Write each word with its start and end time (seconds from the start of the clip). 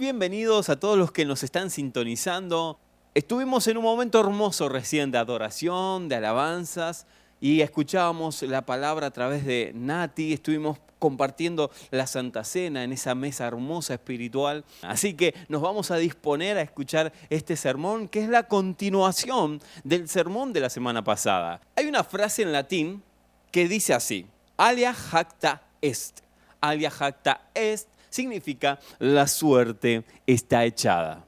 bienvenidos 0.00 0.70
a 0.70 0.80
todos 0.80 0.96
los 0.96 1.12
que 1.12 1.26
nos 1.26 1.42
están 1.42 1.68
sintonizando. 1.68 2.78
Estuvimos 3.12 3.66
en 3.66 3.76
un 3.76 3.84
momento 3.84 4.18
hermoso 4.18 4.70
recién 4.70 5.10
de 5.10 5.18
adoración, 5.18 6.08
de 6.08 6.16
alabanzas, 6.16 7.06
y 7.38 7.60
escuchábamos 7.60 8.40
la 8.40 8.64
palabra 8.64 9.08
a 9.08 9.10
través 9.10 9.44
de 9.44 9.72
Nati, 9.74 10.32
estuvimos 10.32 10.78
compartiendo 10.98 11.70
la 11.90 12.06
Santa 12.06 12.44
Cena 12.44 12.82
en 12.82 12.92
esa 12.92 13.14
mesa 13.14 13.46
hermosa 13.46 13.92
espiritual. 13.92 14.64
Así 14.80 15.12
que 15.12 15.34
nos 15.48 15.60
vamos 15.60 15.90
a 15.90 15.96
disponer 15.96 16.56
a 16.56 16.62
escuchar 16.62 17.12
este 17.28 17.54
sermón, 17.54 18.08
que 18.08 18.22
es 18.22 18.30
la 18.30 18.44
continuación 18.44 19.60
del 19.84 20.08
sermón 20.08 20.54
de 20.54 20.60
la 20.60 20.70
semana 20.70 21.04
pasada. 21.04 21.60
Hay 21.76 21.86
una 21.86 22.04
frase 22.04 22.40
en 22.40 22.52
latín 22.52 23.02
que 23.52 23.68
dice 23.68 23.92
así, 23.92 24.24
alia 24.56 24.94
jacta 24.94 25.62
est. 25.82 26.20
Alia 26.62 26.90
jacta 26.90 27.42
est 27.54 27.86
significa 28.10 28.78
la 28.98 29.26
suerte 29.26 30.04
está 30.26 30.64
echada. 30.64 31.24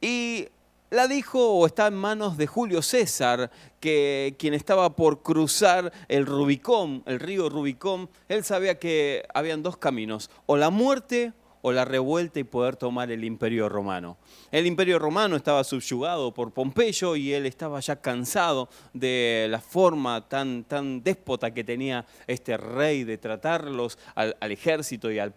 Y 0.00 0.48
la 0.90 1.08
dijo 1.08 1.54
o 1.54 1.66
está 1.66 1.86
en 1.86 1.94
manos 1.94 2.36
de 2.36 2.46
Julio 2.46 2.82
César, 2.82 3.50
que 3.80 4.36
quien 4.38 4.54
estaba 4.54 4.94
por 4.94 5.22
cruzar 5.22 5.92
el 6.08 6.26
Rubicón, 6.26 7.02
el 7.06 7.20
río 7.20 7.48
Rubicón, 7.48 8.10
él 8.28 8.44
sabía 8.44 8.78
que 8.78 9.24
habían 9.34 9.62
dos 9.62 9.76
caminos, 9.76 10.30
o 10.46 10.56
la 10.56 10.70
muerte 10.70 11.32
o 11.62 11.72
la 11.72 11.84
revuelta 11.84 12.40
y 12.40 12.44
poder 12.44 12.76
tomar 12.76 13.10
el 13.10 13.24
imperio 13.24 13.68
romano. 13.68 14.18
El 14.50 14.66
imperio 14.66 14.98
romano 14.98 15.36
estaba 15.36 15.64
subyugado 15.64 16.34
por 16.34 16.52
Pompeyo 16.52 17.16
y 17.16 17.32
él 17.32 17.46
estaba 17.46 17.80
ya 17.80 17.96
cansado 17.96 18.68
de 18.92 19.46
la 19.48 19.60
forma 19.60 20.28
tan, 20.28 20.64
tan 20.64 21.02
déspota 21.02 21.54
que 21.54 21.64
tenía 21.64 22.04
este 22.26 22.56
rey 22.56 23.04
de 23.04 23.16
tratarlos 23.16 23.98
al, 24.14 24.34
ejército 24.40 25.10
y 25.10 25.20
al 25.20 25.32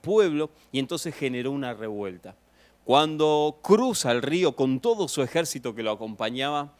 pueblo, 0.00 0.50
y 0.72 0.78
entonces 0.78 1.14
generó 1.14 1.50
una 1.50 1.74
revuelta. 1.74 2.34
Cuando 2.84 3.58
cruza 3.62 4.10
el 4.12 4.22
río 4.22 4.56
con 4.56 4.80
todo 4.80 5.08
su 5.08 5.22
ejército 5.22 5.74
que 5.74 5.82
lo 5.82 5.90
acompañaba, 5.90 6.72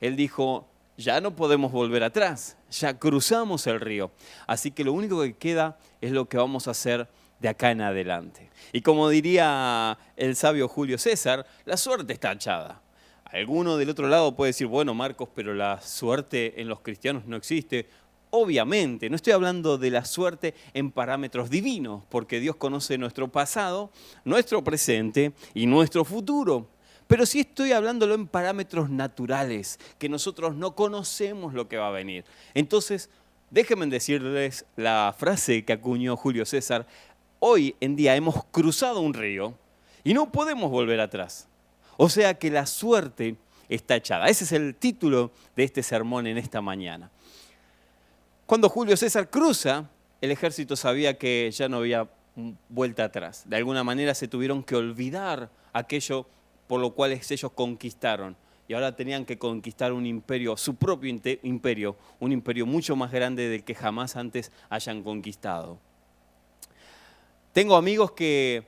él 0.00 0.16
dijo, 0.16 0.66
ya 0.96 1.20
no 1.20 1.36
podemos 1.36 1.72
volver 1.72 2.02
atrás, 2.02 2.56
ya 2.70 2.98
cruzamos 2.98 3.66
el 3.66 3.80
río, 3.80 4.10
así 4.46 4.70
que 4.70 4.84
lo 4.84 4.92
único 4.92 5.22
que 5.22 5.36
queda 5.36 5.78
es 6.00 6.12
lo 6.12 6.28
que 6.28 6.36
vamos 6.36 6.68
a 6.68 6.72
hacer 6.72 7.08
de 7.40 7.48
acá 7.48 7.70
en 7.70 7.80
adelante. 7.80 8.50
Y 8.72 8.82
como 8.82 9.08
diría 9.08 9.98
el 10.16 10.36
sabio 10.36 10.68
Julio 10.68 10.98
César, 10.98 11.46
la 11.64 11.76
suerte 11.76 12.12
está 12.12 12.32
echada. 12.32 12.82
Alguno 13.24 13.76
del 13.76 13.90
otro 13.90 14.08
lado 14.08 14.34
puede 14.34 14.50
decir, 14.50 14.66
bueno 14.66 14.94
Marcos, 14.94 15.28
pero 15.34 15.54
la 15.54 15.80
suerte 15.82 16.60
en 16.60 16.68
los 16.68 16.80
cristianos 16.80 17.26
no 17.26 17.36
existe. 17.36 17.86
Obviamente, 18.30 19.08
no 19.08 19.16
estoy 19.16 19.32
hablando 19.32 19.78
de 19.78 19.90
la 19.90 20.04
suerte 20.04 20.54
en 20.74 20.90
parámetros 20.90 21.48
divinos, 21.48 22.02
porque 22.10 22.40
Dios 22.40 22.56
conoce 22.56 22.98
nuestro 22.98 23.28
pasado, 23.28 23.90
nuestro 24.24 24.62
presente 24.62 25.32
y 25.54 25.66
nuestro 25.66 26.04
futuro. 26.04 26.68
Pero 27.06 27.24
sí 27.24 27.40
estoy 27.40 27.72
hablándolo 27.72 28.14
en 28.14 28.26
parámetros 28.26 28.90
naturales, 28.90 29.80
que 29.98 30.10
nosotros 30.10 30.54
no 30.54 30.74
conocemos 30.74 31.54
lo 31.54 31.66
que 31.66 31.78
va 31.78 31.88
a 31.88 31.92
venir. 31.92 32.24
Entonces, 32.52 33.08
déjenme 33.50 33.86
decirles 33.86 34.66
la 34.76 35.14
frase 35.16 35.64
que 35.64 35.72
acuñó 35.72 36.16
Julio 36.16 36.44
César. 36.44 36.86
Hoy 37.38 37.76
en 37.80 37.96
día 37.96 38.14
hemos 38.14 38.44
cruzado 38.50 39.00
un 39.00 39.14
río 39.14 39.54
y 40.04 40.12
no 40.12 40.30
podemos 40.30 40.70
volver 40.70 41.00
atrás. 41.00 41.48
O 41.96 42.10
sea 42.10 42.34
que 42.34 42.50
la 42.50 42.66
suerte 42.66 43.36
está 43.70 43.96
echada. 43.96 44.28
Ese 44.28 44.44
es 44.44 44.52
el 44.52 44.74
título 44.74 45.32
de 45.56 45.64
este 45.64 45.82
sermón 45.82 46.26
en 46.26 46.36
esta 46.38 46.60
mañana. 46.60 47.10
Cuando 48.48 48.70
Julio 48.70 48.96
César 48.96 49.28
cruza, 49.28 49.90
el 50.22 50.30
ejército 50.30 50.74
sabía 50.74 51.18
que 51.18 51.50
ya 51.52 51.68
no 51.68 51.76
había 51.76 52.08
vuelta 52.70 53.04
atrás. 53.04 53.44
De 53.46 53.56
alguna 53.56 53.84
manera 53.84 54.14
se 54.14 54.26
tuvieron 54.26 54.62
que 54.62 54.74
olvidar 54.74 55.50
aquello 55.74 56.24
por 56.66 56.80
lo 56.80 56.94
cual 56.94 57.12
ellos 57.12 57.52
conquistaron. 57.54 58.38
Y 58.66 58.72
ahora 58.72 58.96
tenían 58.96 59.26
que 59.26 59.36
conquistar 59.36 59.92
un 59.92 60.06
imperio, 60.06 60.56
su 60.56 60.76
propio 60.76 61.14
imperio, 61.42 61.96
un 62.20 62.32
imperio 62.32 62.64
mucho 62.64 62.96
más 62.96 63.12
grande 63.12 63.50
del 63.50 63.64
que 63.64 63.74
jamás 63.74 64.16
antes 64.16 64.50
hayan 64.70 65.02
conquistado. 65.02 65.78
Tengo 67.52 67.76
amigos 67.76 68.12
que 68.12 68.64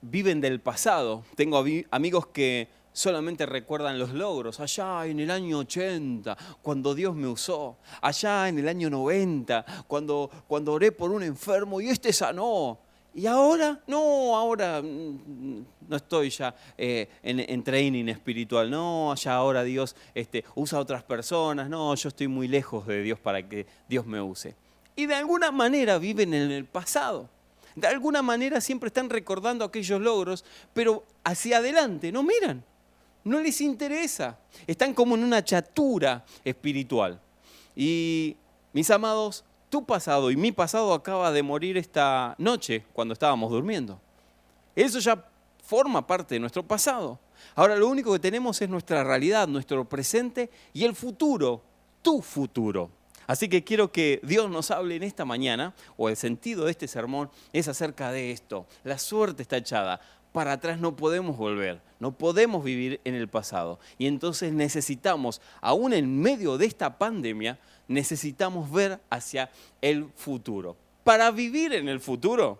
viven 0.00 0.40
del 0.40 0.60
pasado, 0.60 1.24
tengo 1.34 1.64
amigos 1.90 2.28
que 2.28 2.68
solamente 2.94 3.44
recuerdan 3.44 3.98
los 3.98 4.12
logros. 4.12 4.60
Allá 4.60 5.04
en 5.04 5.20
el 5.20 5.30
año 5.30 5.58
80, 5.58 6.38
cuando 6.62 6.94
Dios 6.94 7.14
me 7.14 7.26
usó. 7.26 7.76
Allá 8.00 8.48
en 8.48 8.60
el 8.60 8.68
año 8.68 8.88
90, 8.88 9.84
cuando, 9.86 10.30
cuando 10.46 10.72
oré 10.72 10.92
por 10.92 11.10
un 11.10 11.22
enfermo 11.22 11.82
y 11.82 11.90
este 11.90 12.12
sanó. 12.12 12.78
Y 13.16 13.26
ahora, 13.26 13.80
no, 13.86 14.36
ahora 14.36 14.80
mm, 14.82 15.64
no 15.88 15.96
estoy 15.96 16.30
ya 16.30 16.54
eh, 16.76 17.08
en, 17.22 17.62
training 17.62 18.08
espiritual, 18.08 18.68
no, 18.68 19.12
allá 19.12 19.34
ahora 19.34 19.62
Dios 19.62 19.94
este, 20.16 20.44
usa 20.56 20.78
a 20.78 20.82
otras 20.82 21.04
personas, 21.04 21.68
no, 21.68 21.94
yo 21.94 22.08
estoy 22.08 22.26
muy 22.26 22.48
lejos 22.48 22.88
de 22.88 23.02
Dios 23.02 23.20
para 23.20 23.48
que 23.48 23.66
Dios 23.88 24.04
me 24.04 24.20
use. 24.20 24.56
Y 24.96 25.06
de 25.06 25.14
alguna 25.14 25.52
manera 25.52 25.98
viven 25.98 26.34
en 26.34 26.50
el 26.50 26.64
pasado. 26.64 27.28
De 27.76 27.86
alguna 27.86 28.20
manera 28.20 28.60
siempre 28.60 28.88
están 28.88 29.08
recordando 29.08 29.64
aquellos 29.64 30.00
logros, 30.00 30.44
pero 30.72 31.04
hacia 31.22 31.58
adelante 31.58 32.10
no 32.10 32.24
miran 32.24 32.64
no 33.24 33.40
les 33.40 33.60
interesa. 33.60 34.38
Están 34.66 34.94
como 34.94 35.14
en 35.14 35.24
una 35.24 35.42
chatura 35.42 36.24
espiritual. 36.44 37.20
Y 37.74 38.36
mis 38.72 38.90
amados, 38.90 39.44
tu 39.68 39.84
pasado 39.84 40.30
y 40.30 40.36
mi 40.36 40.52
pasado 40.52 40.92
acaba 40.94 41.32
de 41.32 41.42
morir 41.42 41.76
esta 41.76 42.34
noche 42.38 42.84
cuando 42.92 43.14
estábamos 43.14 43.50
durmiendo. 43.50 44.00
Eso 44.76 44.98
ya 44.98 45.24
forma 45.64 46.06
parte 46.06 46.34
de 46.34 46.40
nuestro 46.40 46.62
pasado. 46.62 47.18
Ahora 47.54 47.76
lo 47.76 47.88
único 47.88 48.12
que 48.12 48.18
tenemos 48.18 48.60
es 48.62 48.68
nuestra 48.68 49.02
realidad, 49.02 49.48
nuestro 49.48 49.84
presente 49.88 50.50
y 50.72 50.84
el 50.84 50.94
futuro, 50.94 51.62
tu 52.02 52.20
futuro. 52.22 52.90
Así 53.26 53.48
que 53.48 53.64
quiero 53.64 53.90
que 53.90 54.20
Dios 54.22 54.50
nos 54.50 54.70
hable 54.70 54.96
en 54.96 55.02
esta 55.02 55.24
mañana, 55.24 55.74
o 55.96 56.08
el 56.08 56.16
sentido 56.16 56.66
de 56.66 56.72
este 56.72 56.86
sermón 56.86 57.30
es 57.52 57.68
acerca 57.68 58.12
de 58.12 58.30
esto. 58.30 58.66
La 58.82 58.98
suerte 58.98 59.42
está 59.42 59.56
echada 59.56 60.00
para 60.34 60.50
atrás 60.50 60.80
no 60.80 60.96
podemos 60.96 61.36
volver, 61.36 61.80
no 62.00 62.10
podemos 62.10 62.64
vivir 62.64 63.00
en 63.04 63.14
el 63.14 63.28
pasado. 63.28 63.78
Y 63.98 64.08
entonces 64.08 64.52
necesitamos, 64.52 65.40
aún 65.60 65.92
en 65.92 66.20
medio 66.20 66.58
de 66.58 66.66
esta 66.66 66.98
pandemia, 66.98 67.56
necesitamos 67.86 68.68
ver 68.68 68.98
hacia 69.10 69.48
el 69.80 70.08
futuro. 70.16 70.76
Para 71.04 71.30
vivir 71.30 71.72
en 71.72 71.88
el 71.88 72.00
futuro, 72.00 72.58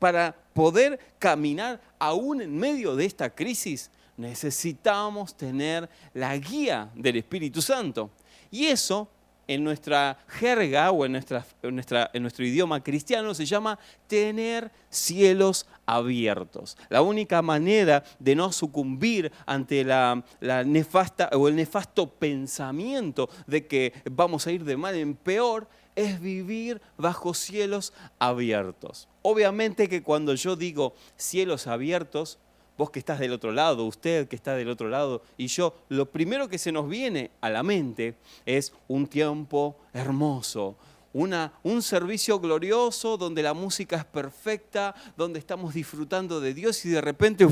para 0.00 0.34
poder 0.54 0.98
caminar 1.20 1.80
aún 2.00 2.42
en 2.42 2.58
medio 2.58 2.96
de 2.96 3.04
esta 3.04 3.30
crisis, 3.30 3.92
necesitamos 4.16 5.36
tener 5.36 5.88
la 6.14 6.36
guía 6.36 6.90
del 6.96 7.18
Espíritu 7.18 7.62
Santo. 7.62 8.10
Y 8.50 8.66
eso 8.66 9.08
en 9.46 9.64
nuestra 9.64 10.18
jerga 10.28 10.90
o 10.90 11.04
en, 11.04 11.12
nuestra, 11.12 11.44
en, 11.62 12.22
nuestro 12.22 12.44
idioma 12.44 12.82
cristiano 12.82 13.34
se 13.34 13.46
llama 13.46 13.78
tener 14.06 14.70
cielos 14.88 15.66
abiertos. 15.86 16.76
La 16.88 17.02
única 17.02 17.42
manera 17.42 18.04
de 18.18 18.34
no 18.34 18.52
sucumbir 18.52 19.32
ante 19.46 19.84
la, 19.84 20.22
nefasta 20.64 21.30
o 21.32 21.48
el 21.48 21.56
nefasto 21.56 22.08
pensamiento 22.10 23.28
de 23.46 23.66
que 23.66 23.92
vamos 24.10 24.46
a 24.46 24.52
ir 24.52 24.64
de 24.64 24.76
mal 24.76 24.94
en 24.94 25.14
peor 25.14 25.68
es 25.96 26.20
vivir 26.20 26.80
bajo 26.96 27.34
cielos 27.34 27.92
abiertos. 28.18 29.08
Obviamente 29.22 29.88
que 29.88 30.02
cuando 30.02 30.34
yo 30.34 30.56
digo 30.56 30.94
cielos 31.16 31.66
abiertos, 31.66 32.38
vos 32.76 32.90
que 32.90 32.98
estás 32.98 33.18
del 33.18 33.32
otro 33.32 33.52
lado, 33.52 33.84
usted 33.84 34.28
que 34.28 34.36
está 34.36 34.54
del 34.54 34.68
otro 34.68 34.88
lado 34.88 35.22
y 35.36 35.46
yo, 35.46 35.74
lo 35.88 36.10
primero 36.10 36.48
que 36.48 36.58
se 36.58 36.72
nos 36.72 36.88
viene 36.88 37.30
a 37.40 37.50
la 37.50 37.62
mente 37.62 38.14
es 38.46 38.72
un 38.88 39.06
tiempo 39.06 39.76
hermoso, 39.92 40.76
una, 41.12 41.52
un 41.62 41.82
servicio 41.82 42.40
glorioso 42.40 43.16
donde 43.16 43.42
la 43.42 43.54
música 43.54 43.96
es 43.96 44.04
perfecta, 44.04 44.94
donde 45.16 45.38
estamos 45.38 45.74
disfrutando 45.74 46.40
de 46.40 46.54
Dios 46.54 46.84
y 46.84 46.88
de 46.90 47.00
repente 47.00 47.46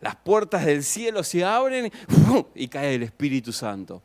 las 0.00 0.16
puertas 0.16 0.66
del 0.66 0.82
cielo 0.82 1.22
se 1.22 1.44
abren 1.44 1.92
y 2.54 2.66
cae 2.66 2.96
el 2.96 3.04
Espíritu 3.04 3.52
Santo. 3.52 4.02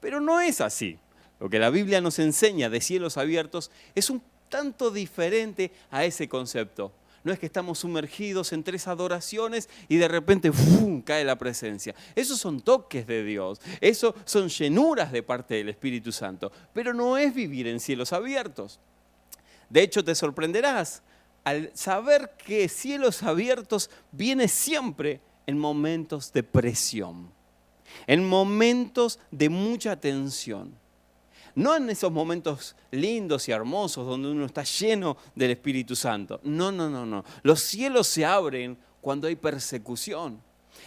Pero 0.00 0.20
no 0.20 0.40
es 0.40 0.60
así. 0.60 0.98
Lo 1.40 1.50
que 1.50 1.58
la 1.58 1.70
Biblia 1.70 2.00
nos 2.00 2.20
enseña 2.20 2.70
de 2.70 2.80
cielos 2.80 3.16
abiertos 3.16 3.72
es 3.96 4.10
un 4.10 4.22
tanto 4.48 4.92
diferente 4.92 5.72
a 5.90 6.04
ese 6.04 6.28
concepto. 6.28 6.92
No 7.24 7.32
es 7.32 7.38
que 7.38 7.46
estamos 7.46 7.78
sumergidos 7.80 8.52
en 8.52 8.64
tres 8.64 8.88
adoraciones 8.88 9.68
y 9.88 9.96
de 9.96 10.08
repente 10.08 10.50
cae 11.04 11.24
la 11.24 11.36
presencia. 11.36 11.94
Esos 12.16 12.38
son 12.38 12.60
toques 12.60 13.06
de 13.06 13.22
Dios. 13.22 13.60
Eso 13.80 14.14
son 14.24 14.48
llenuras 14.48 15.12
de 15.12 15.22
parte 15.22 15.54
del 15.54 15.68
Espíritu 15.68 16.10
Santo. 16.10 16.50
Pero 16.72 16.92
no 16.92 17.16
es 17.16 17.32
vivir 17.32 17.68
en 17.68 17.78
cielos 17.78 18.12
abiertos. 18.12 18.80
De 19.70 19.82
hecho, 19.82 20.04
te 20.04 20.14
sorprenderás 20.14 21.02
al 21.44 21.70
saber 21.74 22.34
que 22.44 22.68
cielos 22.68 23.22
abiertos 23.22 23.90
viene 24.10 24.48
siempre 24.48 25.20
en 25.46 25.58
momentos 25.58 26.32
de 26.32 26.42
presión, 26.42 27.32
en 28.06 28.28
momentos 28.28 29.18
de 29.30 29.48
mucha 29.48 29.96
tensión. 29.96 30.81
No 31.54 31.76
en 31.76 31.90
esos 31.90 32.10
momentos 32.10 32.74
lindos 32.90 33.48
y 33.48 33.52
hermosos 33.52 34.06
donde 34.06 34.30
uno 34.30 34.46
está 34.46 34.62
lleno 34.62 35.16
del 35.34 35.50
Espíritu 35.52 35.94
Santo. 35.94 36.40
No, 36.44 36.72
no, 36.72 36.88
no, 36.88 37.04
no. 37.04 37.24
Los 37.42 37.60
cielos 37.60 38.06
se 38.06 38.24
abren 38.24 38.78
cuando 39.00 39.28
hay 39.28 39.36
persecución. 39.36 40.40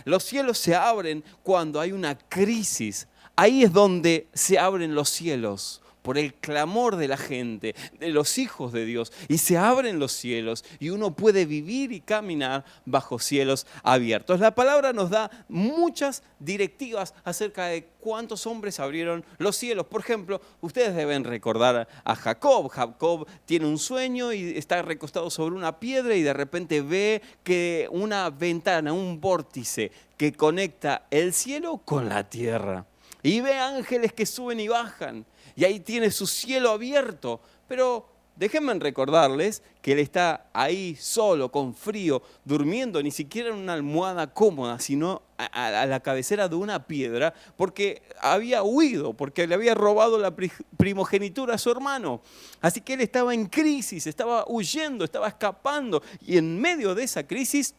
Los 0.03 0.23
cielos 0.23 0.57
se 0.57 0.75
abren 0.75 1.23
cuando 1.43 1.79
hay 1.79 1.91
una 1.91 2.17
crisis. 2.17 3.07
Ahí 3.35 3.63
es 3.63 3.71
donde 3.71 4.27
se 4.33 4.57
abren 4.57 4.95
los 4.95 5.09
cielos 5.09 5.81
por 6.05 6.19
el 6.19 6.35
clamor 6.35 6.97
de 6.97 7.07
la 7.07 7.17
gente, 7.17 7.73
de 7.99 8.09
los 8.09 8.37
hijos 8.37 8.71
de 8.71 8.85
Dios, 8.85 9.11
y 9.27 9.39
se 9.39 9.57
abren 9.57 9.97
los 9.97 10.11
cielos 10.11 10.63
y 10.79 10.91
uno 10.91 11.15
puede 11.15 11.47
vivir 11.47 11.91
y 11.91 11.99
caminar 11.99 12.63
bajo 12.85 13.17
cielos 13.17 13.65
abiertos. 13.81 14.39
La 14.39 14.53
palabra 14.53 14.93
nos 14.93 15.09
da 15.09 15.31
muchas 15.49 16.21
directivas 16.37 17.15
acerca 17.23 17.65
de 17.65 17.87
cuántos 17.99 18.45
hombres 18.45 18.79
abrieron 18.79 19.25
los 19.39 19.55
cielos. 19.55 19.87
Por 19.87 20.01
ejemplo, 20.01 20.39
ustedes 20.61 20.95
deben 20.95 21.23
recordar 21.23 21.87
a 22.03 22.15
Jacob. 22.15 22.69
Jacob 22.69 23.25
tiene 23.45 23.65
un 23.65 23.79
sueño 23.79 24.31
y 24.31 24.55
está 24.59 24.83
recostado 24.83 25.31
sobre 25.31 25.55
una 25.55 25.79
piedra 25.79 26.13
y 26.15 26.21
de 26.21 26.33
repente 26.33 26.83
ve 26.83 27.23
que 27.43 27.87
una 27.89 28.29
ventana, 28.29 28.93
un 28.93 29.19
vórtice 29.19 29.91
que 30.17 30.33
conecta 30.33 31.07
el 31.09 31.33
cielo 31.33 31.81
con 31.83 32.09
la 32.09 32.29
tierra. 32.29 32.85
Y 33.23 33.41
ve 33.41 33.57
ángeles 33.57 34.13
que 34.13 34.27
suben 34.27 34.59
y 34.59 34.67
bajan 34.67 35.25
y 35.55 35.65
ahí 35.65 35.79
tiene 35.79 36.11
su 36.11 36.27
cielo 36.27 36.71
abierto. 36.71 37.39
Pero 37.67 38.07
déjenme 38.35 38.73
recordarles 38.75 39.63
que 39.81 39.93
él 39.93 39.99
está 39.99 40.47
ahí 40.53 40.95
solo, 40.95 41.51
con 41.51 41.73
frío, 41.73 42.21
durmiendo, 42.43 43.01
ni 43.01 43.11
siquiera 43.11 43.49
en 43.49 43.55
una 43.55 43.73
almohada 43.73 44.33
cómoda, 44.33 44.79
sino 44.79 45.21
a, 45.37 45.85
la 45.85 45.99
cabecera 46.01 46.47
de 46.47 46.55
una 46.55 46.85
piedra, 46.85 47.33
porque 47.55 48.01
había 48.21 48.63
huido, 48.63 49.13
porque 49.13 49.47
le 49.47 49.55
había 49.55 49.73
robado 49.73 50.17
la 50.17 50.33
primogenitura 50.77 51.55
a 51.55 51.57
su 51.57 51.71
hermano. 51.71 52.21
Así 52.61 52.81
que 52.81 52.93
él 52.93 53.01
estaba 53.01 53.33
en 53.33 53.47
crisis, 53.47 54.07
estaba 54.07 54.45
huyendo, 54.47 55.05
estaba 55.05 55.27
escapando. 55.27 56.01
Y 56.21 56.37
en 56.37 56.59
medio 56.59 56.95
de 56.95 57.03
esa 57.03 57.25
crisis, 57.25 57.73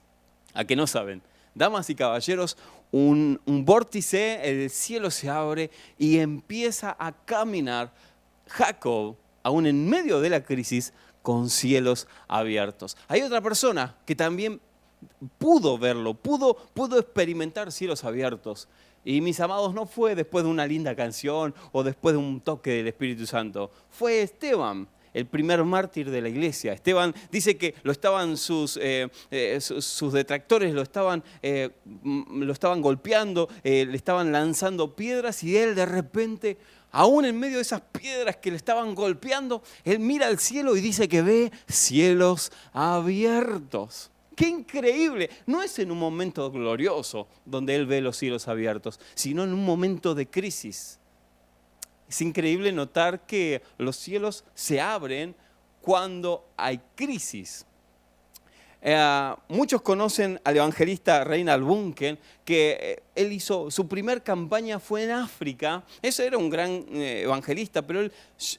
a 0.55 0.65
que 0.65 0.77
no 0.77 0.87
saben, 0.87 1.23
damas 1.55 1.91
y 1.91 1.95
caballeros, 1.95 2.57
un, 2.97 3.65
vórtice, 3.65 4.41
el 4.43 4.71
cielo 4.71 5.11
se 5.11 5.29
abre 5.29 5.71
y 5.99 6.19
empieza 6.19 6.97
a 6.99 7.13
caminar 7.13 7.93
Jacob, 8.49 9.17
aún 9.43 9.67
en 9.67 9.89
medio 9.89 10.21
de 10.21 10.31
la 10.31 10.43
crisis, 10.43 10.93
con 11.23 11.51
cielos 11.51 12.07
abiertos. 12.29 12.97
Hay 13.09 13.23
otra 13.23 13.41
persona 13.41 13.97
que 14.07 14.15
también 14.15 14.61
pudo 15.39 15.77
verlo, 15.77 16.15
pudo, 16.15 16.57
pudo 16.73 16.99
experimentar 16.99 17.73
cielos 17.73 18.05
abiertos. 18.05 18.69
Y 19.05 19.21
mis 19.21 19.39
amados, 19.41 19.75
no 19.75 19.87
fue 19.87 20.15
después 20.15 20.45
de 20.45 20.51
una 20.51 20.67
linda 20.67 20.95
canción 20.95 21.55
o 21.73 21.83
después 21.83 22.15
de 22.15 22.19
un 22.19 22.41
toque 22.41 22.71
del 22.71 22.89
Espíritu 22.89 23.27
Santo, 23.27 23.71
fue 23.91 24.23
Esteban 24.23 24.89
el 25.17 25.25
primer 25.27 25.65
mártir 25.65 26.11
de 26.11 26.21
la 26.21 26.29
iglesia. 26.29 26.75
Esteban 26.75 27.15
dice 27.33 27.57
que 27.57 27.75
lo 27.83 27.91
estaban 27.91 28.37
sus, 28.37 28.79
eh, 28.81 29.09
eh, 29.31 29.59
sus, 29.61 30.13
detractores, 30.13 30.75
lo 30.75 30.83
estaban, 30.83 31.25
eh, 31.43 31.71
lo 32.05 32.53
estaban 32.53 32.83
golpeando, 32.83 33.49
le 33.65 33.97
estaban 33.97 34.31
lanzando 34.31 34.95
piedras 34.95 35.43
y 35.43 35.57
él 35.57 35.75
de 35.75 35.87
repente, 35.87 36.59
aún 36.93 37.25
en 37.25 37.39
medio 37.39 37.57
de 37.57 37.63
esas 37.63 37.81
piedras 37.81 38.37
que 38.37 38.51
le 38.51 38.59
estaban 38.59 38.95
golpeando, 38.95 39.63
él 39.85 40.01
mira 40.01 40.27
al 40.27 40.39
cielo 40.39 40.77
y 40.77 40.83
dice 40.83 41.09
que 41.09 41.23
ve 41.23 41.51
cielos 41.67 42.53
abiertos. 42.75 44.11
Qué 44.35 44.49
increíble. 44.49 45.31
No 45.47 45.63
es 45.63 45.79
en 45.79 45.91
un 45.91 45.99
momento 45.99 46.51
glorioso 46.51 47.27
donde 47.47 47.75
él 47.75 47.87
ve 47.87 48.03
los 48.03 48.19
cielos 48.19 48.49
abiertos, 48.49 49.01
sino 49.15 49.45
en 49.45 49.55
un 49.55 49.65
momento 49.65 50.15
de 50.15 50.29
crisis 50.29 50.99
es 52.09 52.21
increíble 52.21 52.73
notar 52.73 53.27
que 53.27 53.63
los 53.79 53.97
cielos 53.97 54.45
se 54.55 54.81
abren 54.81 55.35
cuando 55.81 56.49
hay 56.57 56.81
crisis. 56.95 57.67
Eh, 58.89 59.35
muchos 59.49 59.83
conocen 59.83 60.41
al 60.45 60.57
evangelista 60.57 61.25
Reinald 61.25 61.65
Bunken, 61.65 62.19
que 62.45 62.79
eh, 62.81 63.03
él 63.17 63.33
hizo, 63.33 63.69
su 63.71 63.89
primer 63.89 64.23
campaña 64.23 64.79
fue 64.79 65.05
en 65.05 65.11
África. 65.11 65.85
Ese 66.01 66.27
era 66.27 66.39
un 66.39 66.49
gran 66.49 66.85
eh, 66.93 67.23
evangelista, 67.23 67.85
pero 67.85 68.09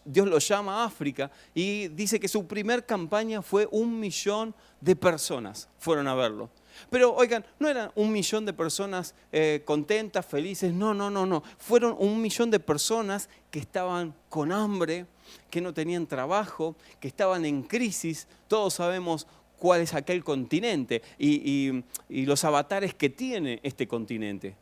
Dios 0.03 0.27
lo 0.27 0.39
llama 0.39 0.83
África 0.83 1.31
y 1.53 1.87
dice 1.89 2.19
que 2.19 2.27
su 2.27 2.45
primer 2.45 2.85
campaña 2.85 3.41
fue 3.41 3.69
un 3.71 3.97
millón 3.99 4.53
de 4.81 4.95
personas 4.95 5.69
fueron 5.79 6.07
a 6.07 6.15
verlo. 6.15 6.49
Pero 6.89 7.13
oigan, 7.15 7.45
no 7.59 7.67
eran 7.67 7.91
un 7.95 8.11
millón 8.11 8.45
de 8.45 8.53
personas 8.53 9.13
eh, 9.31 9.61
contentas, 9.65 10.25
felices, 10.25 10.73
no, 10.73 10.93
no, 10.93 11.09
no, 11.09 11.25
no. 11.25 11.43
Fueron 11.57 11.95
un 11.99 12.21
millón 12.21 12.51
de 12.51 12.59
personas 12.59 13.29
que 13.51 13.59
estaban 13.59 14.13
con 14.29 14.51
hambre, 14.51 15.05
que 15.49 15.61
no 15.61 15.73
tenían 15.73 16.07
trabajo, 16.07 16.75
que 16.99 17.07
estaban 17.07 17.45
en 17.45 17.63
crisis. 17.63 18.27
Todos 18.47 18.75
sabemos 18.75 19.27
cuál 19.57 19.81
es 19.81 19.93
aquel 19.93 20.23
continente 20.23 21.01
y, 21.17 21.83
y 22.09 22.25
los 22.25 22.43
avatares 22.43 22.93
que 22.93 23.09
tiene 23.09 23.59
este 23.63 23.87
continente. 23.87 24.55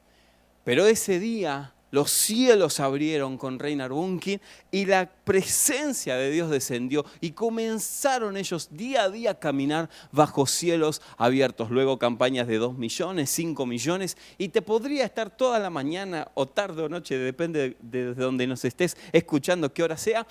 Pero 0.64 0.88
ese 0.88 1.20
día 1.20 1.75
los 1.92 2.12
cielos 2.12 2.80
abrieron 2.80 3.38
con 3.38 3.60
Reinar 3.60 3.92
Bunkin 3.92 4.42
y 4.72 4.86
la 4.86 5.10
presencia 5.10 6.16
de 6.16 6.32
Dios 6.32 6.50
descendió 6.50 7.06
y 7.22 7.32
comenzaron 7.32 8.38
ellos 8.38 8.70
día 8.72 9.04
a 9.04 9.10
día 9.10 9.32
a 9.32 9.40
caminar 9.40 9.90
bajo 10.12 10.46
cielos 10.46 11.02
abiertos. 11.18 11.70
Luego 11.70 11.98
campañas 11.98 12.48
de 12.48 12.58
2 12.58 12.78
millones, 12.78 13.30
5 13.30 13.66
millones 13.66 14.18
y 14.38 14.50
te 14.50 14.62
podría 14.62 15.06
estar 15.06 15.30
toda 15.30 15.60
la 15.60 15.70
mañana 15.70 16.30
o 16.34 16.48
tarde 16.48 16.84
o 16.84 16.90
noche, 16.90 17.18
depende 17.18 17.78
de, 17.82 18.14
donde 18.14 18.48
nos 18.48 18.66
estés 18.66 18.98
escuchando, 19.12 19.74
qué 19.74 19.84
hora 19.84 19.98
sea, 19.98 20.28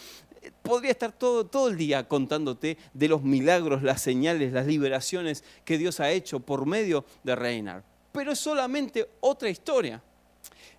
podría 0.63 0.91
estar 0.91 1.13
todo, 1.13 1.47
todo 1.47 1.69
el 1.69 1.77
día 1.77 2.07
contándote 2.07 2.77
de 2.93 3.09
los 3.09 3.23
milagros, 3.23 3.83
las 3.83 4.03
señales, 4.03 4.53
las 4.53 4.67
liberaciones 4.67 5.45
que 5.65 5.79
Dios 5.79 6.01
ha 6.01 6.11
hecho 6.11 6.41
por 6.41 6.67
medio 6.67 7.05
de 7.23 7.37
Reinar. 7.37 7.85
Pero 8.13 8.33
es 8.33 8.39
solamente 8.39 9.09
otra 9.21 9.49
historia. 9.49 10.03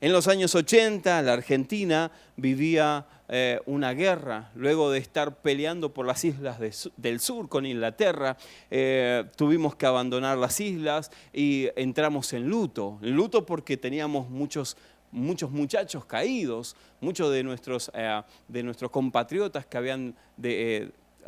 En 0.01 0.11
los 0.11 0.27
años 0.27 0.53
80 0.55 1.21
la 1.21 1.33
Argentina 1.33 2.11
vivía 2.35 3.05
eh, 3.27 3.59
una 3.65 3.93
guerra, 3.93 4.51
luego 4.53 4.91
de 4.91 4.99
estar 4.99 5.41
peleando 5.41 5.93
por 5.93 6.05
las 6.05 6.23
islas 6.23 6.59
del 6.95 7.19
sur 7.19 7.49
con 7.49 7.65
Inglaterra, 7.65 8.37
eh, 8.69 9.23
tuvimos 9.35 9.75
que 9.75 9.87
abandonar 9.87 10.37
las 10.37 10.59
islas 10.59 11.09
y 11.33 11.69
entramos 11.75 12.33
en 12.33 12.47
luto, 12.47 12.99
en 13.01 13.15
luto 13.15 13.45
porque 13.45 13.77
teníamos 13.77 14.29
muchos 14.29 14.77
muchos 15.11 15.49
muchachos 15.49 16.03
caídos, 16.05 16.75
muchos 16.99 17.31
de 17.31 17.41
nuestros, 17.41 17.89
eh, 17.93 18.21
de 18.49 18.63
nuestros 18.63 18.91
compatriotas 18.91 19.65
que 19.65 19.77
habían, 19.77 20.13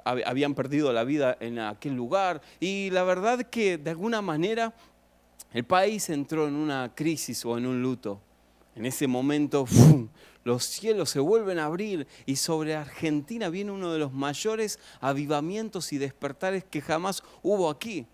habían 0.03 0.53
perdido 0.53 0.91
la 0.91 1.05
vida 1.05 1.37
en 1.39 1.57
aquel 1.57 1.95
lugar. 1.95 2.41
Y 2.59 2.89
la 2.89 3.03
verdad 3.03 3.43
que 3.43 3.77
de 3.77 3.89
alguna 3.89 4.21
manera 4.21 4.73
el 5.53 5.63
país 5.63 6.09
entró 6.09 6.47
en 6.47 6.55
una 6.55 6.91
crisis 6.93 7.45
o 7.45 7.57
en 7.57 7.65
un 7.65 7.81
luto. 7.81 8.21
En 8.77 8.85
ese 8.85 9.07
momento, 9.07 9.65
los 10.43 10.63
cielos 10.63 11.09
se 11.09 11.19
vuelven 11.19 11.57
a 11.57 11.65
abrir 11.65 12.05
y 12.27 12.35
sobre 12.35 12.75
Argentina 12.75 13.49
viene 13.49 13.71
uno 13.71 13.91
de 13.91 13.97
los 13.97 14.13
mayores 14.13 14.77
avivamientos 15.01 15.91
y 15.93 15.97
despertares 15.97 16.63
que 16.63 16.81
jamás 16.81 17.23
hubo 17.41 17.71
aquí. 17.71 18.05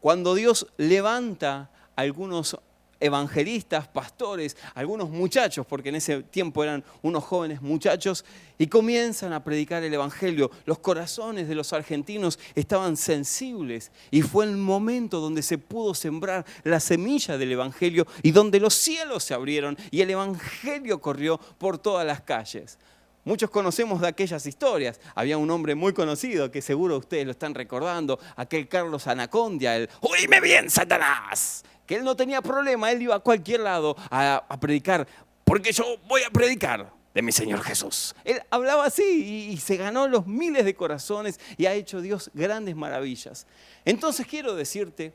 Cuando 0.00 0.34
Dios 0.34 0.66
levanta 0.76 1.70
algunos 1.96 2.58
evangelistas, 3.00 3.88
pastores, 3.88 4.56
algunos 4.74 5.10
muchachos, 5.10 5.66
porque 5.66 5.88
en 5.88 5.96
ese 5.96 6.22
tiempo 6.22 6.62
eran 6.62 6.84
unos 7.02 7.24
jóvenes 7.24 7.62
muchachos, 7.62 8.24
y 8.60 8.66
comienzan 8.66 9.32
a 9.32 9.42
predicar 9.42 9.82
el 9.82 9.94
Evangelio. 9.94 10.50
Los 10.66 10.78
corazones 10.80 11.48
de 11.48 11.54
los 11.54 11.72
argentinos 11.72 12.38
estaban 12.54 12.98
sensibles 12.98 13.90
y 14.10 14.20
fue 14.20 14.44
el 14.44 14.58
momento 14.58 15.18
donde 15.18 15.42
se 15.42 15.56
pudo 15.56 15.94
sembrar 15.94 16.44
la 16.62 16.78
semilla 16.78 17.38
del 17.38 17.52
Evangelio 17.52 18.06
y 18.22 18.32
donde 18.32 18.60
los 18.60 18.74
cielos 18.74 19.24
se 19.24 19.32
abrieron 19.32 19.78
y 19.90 20.02
el 20.02 20.10
Evangelio 20.10 21.00
corrió 21.00 21.38
por 21.38 21.78
todas 21.78 22.06
las 22.06 22.20
calles. 22.20 22.78
Muchos 23.24 23.48
conocemos 23.48 24.00
de 24.02 24.08
aquellas 24.08 24.44
historias. 24.44 25.00
Había 25.14 25.38
un 25.38 25.50
hombre 25.50 25.74
muy 25.74 25.94
conocido 25.94 26.50
que 26.50 26.60
seguro 26.60 26.98
ustedes 26.98 27.24
lo 27.24 27.32
están 27.32 27.54
recordando, 27.54 28.18
aquel 28.36 28.68
Carlos 28.68 29.06
Anacondia, 29.06 29.76
el 29.76 29.88
¡Oíme 30.00 30.40
bien, 30.40 30.68
Satanás! 30.68 31.64
Que 31.90 31.96
él 31.96 32.04
no 32.04 32.14
tenía 32.14 32.40
problema, 32.40 32.92
él 32.92 33.02
iba 33.02 33.16
a 33.16 33.18
cualquier 33.18 33.62
lado 33.62 33.96
a, 34.12 34.56
predicar, 34.60 35.08
porque 35.42 35.72
yo 35.72 35.96
voy 36.06 36.22
a 36.22 36.30
predicar 36.30 36.88
de 37.12 37.20
mi 37.20 37.32
Señor 37.32 37.62
Jesús. 37.62 38.14
Él 38.22 38.40
hablaba 38.48 38.84
así 38.84 39.50
y, 39.50 39.56
se 39.56 39.76
ganó 39.76 40.06
los 40.06 40.24
miles 40.24 40.64
de 40.64 40.76
corazones 40.76 41.40
y 41.56 41.66
ha 41.66 41.74
hecho 41.74 42.00
Dios 42.00 42.30
grandes 42.32 42.76
maravillas. 42.76 43.44
Entonces 43.84 44.24
quiero 44.28 44.54
decirte 44.54 45.12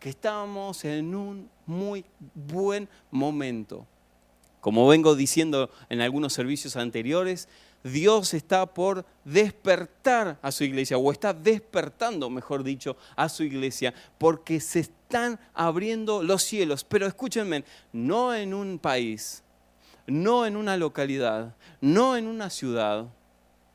que 0.00 0.08
estamos 0.08 0.84
en 0.84 1.14
un 1.14 1.48
muy 1.64 2.04
buen 2.34 2.88
momento. 3.12 3.86
Como 4.60 4.88
vengo 4.88 5.14
diciendo 5.14 5.70
en 5.88 6.00
algunos 6.00 6.32
servicios 6.32 6.74
anteriores, 6.74 7.48
Dios 7.92 8.34
está 8.34 8.66
por 8.66 9.04
despertar 9.24 10.38
a 10.42 10.50
su 10.50 10.64
iglesia, 10.64 10.98
o 10.98 11.12
está 11.12 11.32
despertando, 11.32 12.28
mejor 12.30 12.64
dicho, 12.64 12.96
a 13.14 13.28
su 13.28 13.44
iglesia, 13.44 13.94
porque 14.18 14.60
se 14.60 14.80
están 14.80 15.38
abriendo 15.54 16.22
los 16.22 16.42
cielos. 16.42 16.84
Pero 16.84 17.06
escúchenme, 17.06 17.64
no 17.92 18.34
en 18.34 18.54
un 18.54 18.78
país, 18.78 19.42
no 20.06 20.46
en 20.46 20.56
una 20.56 20.76
localidad, 20.76 21.54
no 21.80 22.16
en 22.16 22.26
una 22.26 22.50
ciudad 22.50 23.06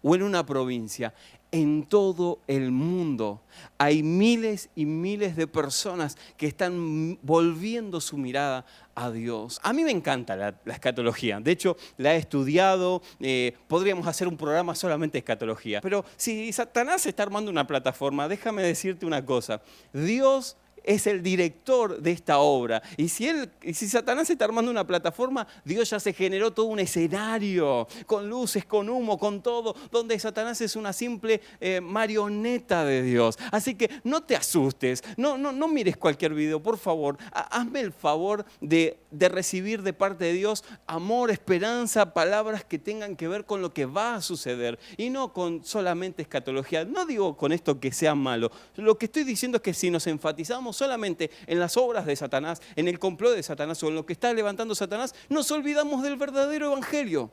o 0.04 0.16
en 0.16 0.24
una 0.24 0.46
provincia, 0.46 1.14
en 1.52 1.84
todo 1.84 2.40
el 2.48 2.72
mundo. 2.72 3.42
Hay 3.78 4.04
miles 4.04 4.70
y 4.76 4.86
miles 4.86 5.36
de 5.36 5.48
personas 5.48 6.18
que 6.38 6.48
están 6.48 7.20
volviendo 7.22 8.02
su 8.02 8.18
mirada 8.18 8.66
a 9.02 9.12
Dios. 9.12 9.60
A 9.64 9.74
mí 9.74 9.84
me 9.84 9.92
encanta 9.92 10.36
la, 10.36 10.56
escatología. 10.66 11.40
De 11.40 11.52
hecho, 11.52 11.78
la 11.98 12.14
he 12.14 12.18
estudiado. 12.18 13.02
Eh, 13.20 13.54
podríamos 13.68 14.08
hacer 14.08 14.28
un 14.28 14.38
programa 14.38 14.76
solamente 14.76 15.14
de 15.14 15.20
escatología. 15.20 15.82
Pero 15.82 16.06
si 16.18 16.52
Satanás 16.54 17.06
está 17.06 17.24
armando 17.24 17.50
una 17.50 17.66
plataforma, 17.66 18.28
déjame 18.28 18.64
decirte 18.64 19.06
una 19.06 19.26
cosa. 19.26 19.62
Dios 19.94 20.58
es 20.84 21.08
el 21.08 21.22
director 21.22 22.02
de 22.02 22.12
esta 22.12 22.40
obra. 22.40 22.82
Y 22.98 23.10
si, 23.10 23.28
él, 23.28 23.50
si 23.74 23.88
Satanás 23.88 24.30
está 24.30 24.46
armando 24.46 24.72
una 24.72 24.86
plataforma, 24.86 25.48
Dios 25.64 25.90
ya 25.90 26.00
se 26.00 26.14
generó 26.14 26.52
todo 26.52 26.68
un 26.68 26.80
escenario, 26.80 27.88
con 28.06 28.30
luces, 28.30 28.66
con 28.66 28.90
humo, 28.90 29.18
con 29.18 29.42
todo, 29.42 29.76
donde 29.92 30.18
Satanás 30.20 30.62
es 30.62 30.76
una 30.76 30.94
simple 30.94 31.42
eh, 31.60 31.82
marioneta 31.82 32.84
de 32.86 33.04
Dios. 33.04 33.38
Así 33.52 33.76
que 33.76 33.90
no 34.04 34.24
te 34.24 34.36
asustes, 34.36 35.04
no, 35.18 35.38
no, 35.38 35.52
no 35.52 35.68
mires 35.68 35.98
cualquier 35.98 36.34
video, 36.34 36.62
por 36.62 36.78
favor, 36.78 37.18
hazme 37.32 37.82
el 37.82 37.92
favor 37.92 38.46
de, 38.60 39.00
de 39.12 39.30
recibir 39.30 39.82
de 39.82 39.94
parte 39.94 40.26
de 40.26 40.34
Dios 40.34 40.64
amor, 40.88 41.32
esperanza, 41.32 42.14
palabras 42.14 42.64
que 42.64 42.80
tengan 42.80 43.16
que 43.16 43.28
ver 43.28 43.46
con 43.46 43.62
lo 43.62 43.74
que 43.74 43.86
va 43.86 44.16
a 44.16 44.22
suceder 44.22 44.80
y 44.98 45.10
no 45.10 45.34
con 45.34 45.64
solamente 45.64 46.22
escatología. 46.22 46.86
No 46.86 47.06
digo 47.06 47.38
con 47.38 47.52
esto 47.52 47.80
que 47.80 47.92
sea 47.92 48.16
malo, 48.16 48.52
lo 48.76 48.98
que 48.98 49.06
estoy 49.06 49.24
diciendo 49.24 49.58
es 49.58 49.62
que 49.62 49.74
si 49.74 49.90
nos 49.90 50.08
enfatizamos 50.08 50.71
solamente 50.74 51.32
en 51.48 51.60
las 51.60 51.78
obras 51.78 52.06
de 52.06 52.16
Satanás, 52.16 52.62
en 52.76 52.88
el 52.88 53.00
complot 53.00 53.36
de 53.36 53.44
Satanás 53.44 53.82
o 53.84 53.88
en 53.88 53.96
lo 53.96 54.06
que 54.06 54.14
está 54.14 54.34
levantando 54.34 54.76
Satanás, 54.76 55.14
nos 55.30 55.52
olvidamos 55.52 56.04
del 56.04 56.18
verdadero 56.18 56.68
evangelio, 56.68 57.32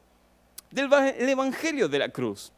del 0.71 0.90
evangelio 1.28 1.88
de 1.88 1.99
la 1.99 2.09
cruz. 2.09 2.52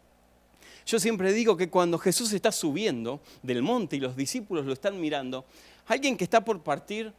Yo 0.87 0.99
siempre 0.99 1.33
digo 1.33 1.57
que 1.57 1.71
cuando 1.71 1.99
Jesús 1.99 2.33
está 2.33 2.51
subiendo 2.51 3.21
del 3.43 3.63
monte 3.63 3.97
y 3.97 4.01
los 4.01 4.17
discípulos 4.17 4.67
lo 4.67 4.73
están 4.73 5.01
mirando, 5.01 5.45
alguien 5.87 6.17
que 6.17 6.25
está 6.25 6.45
por 6.45 6.63
partir 6.63 7.13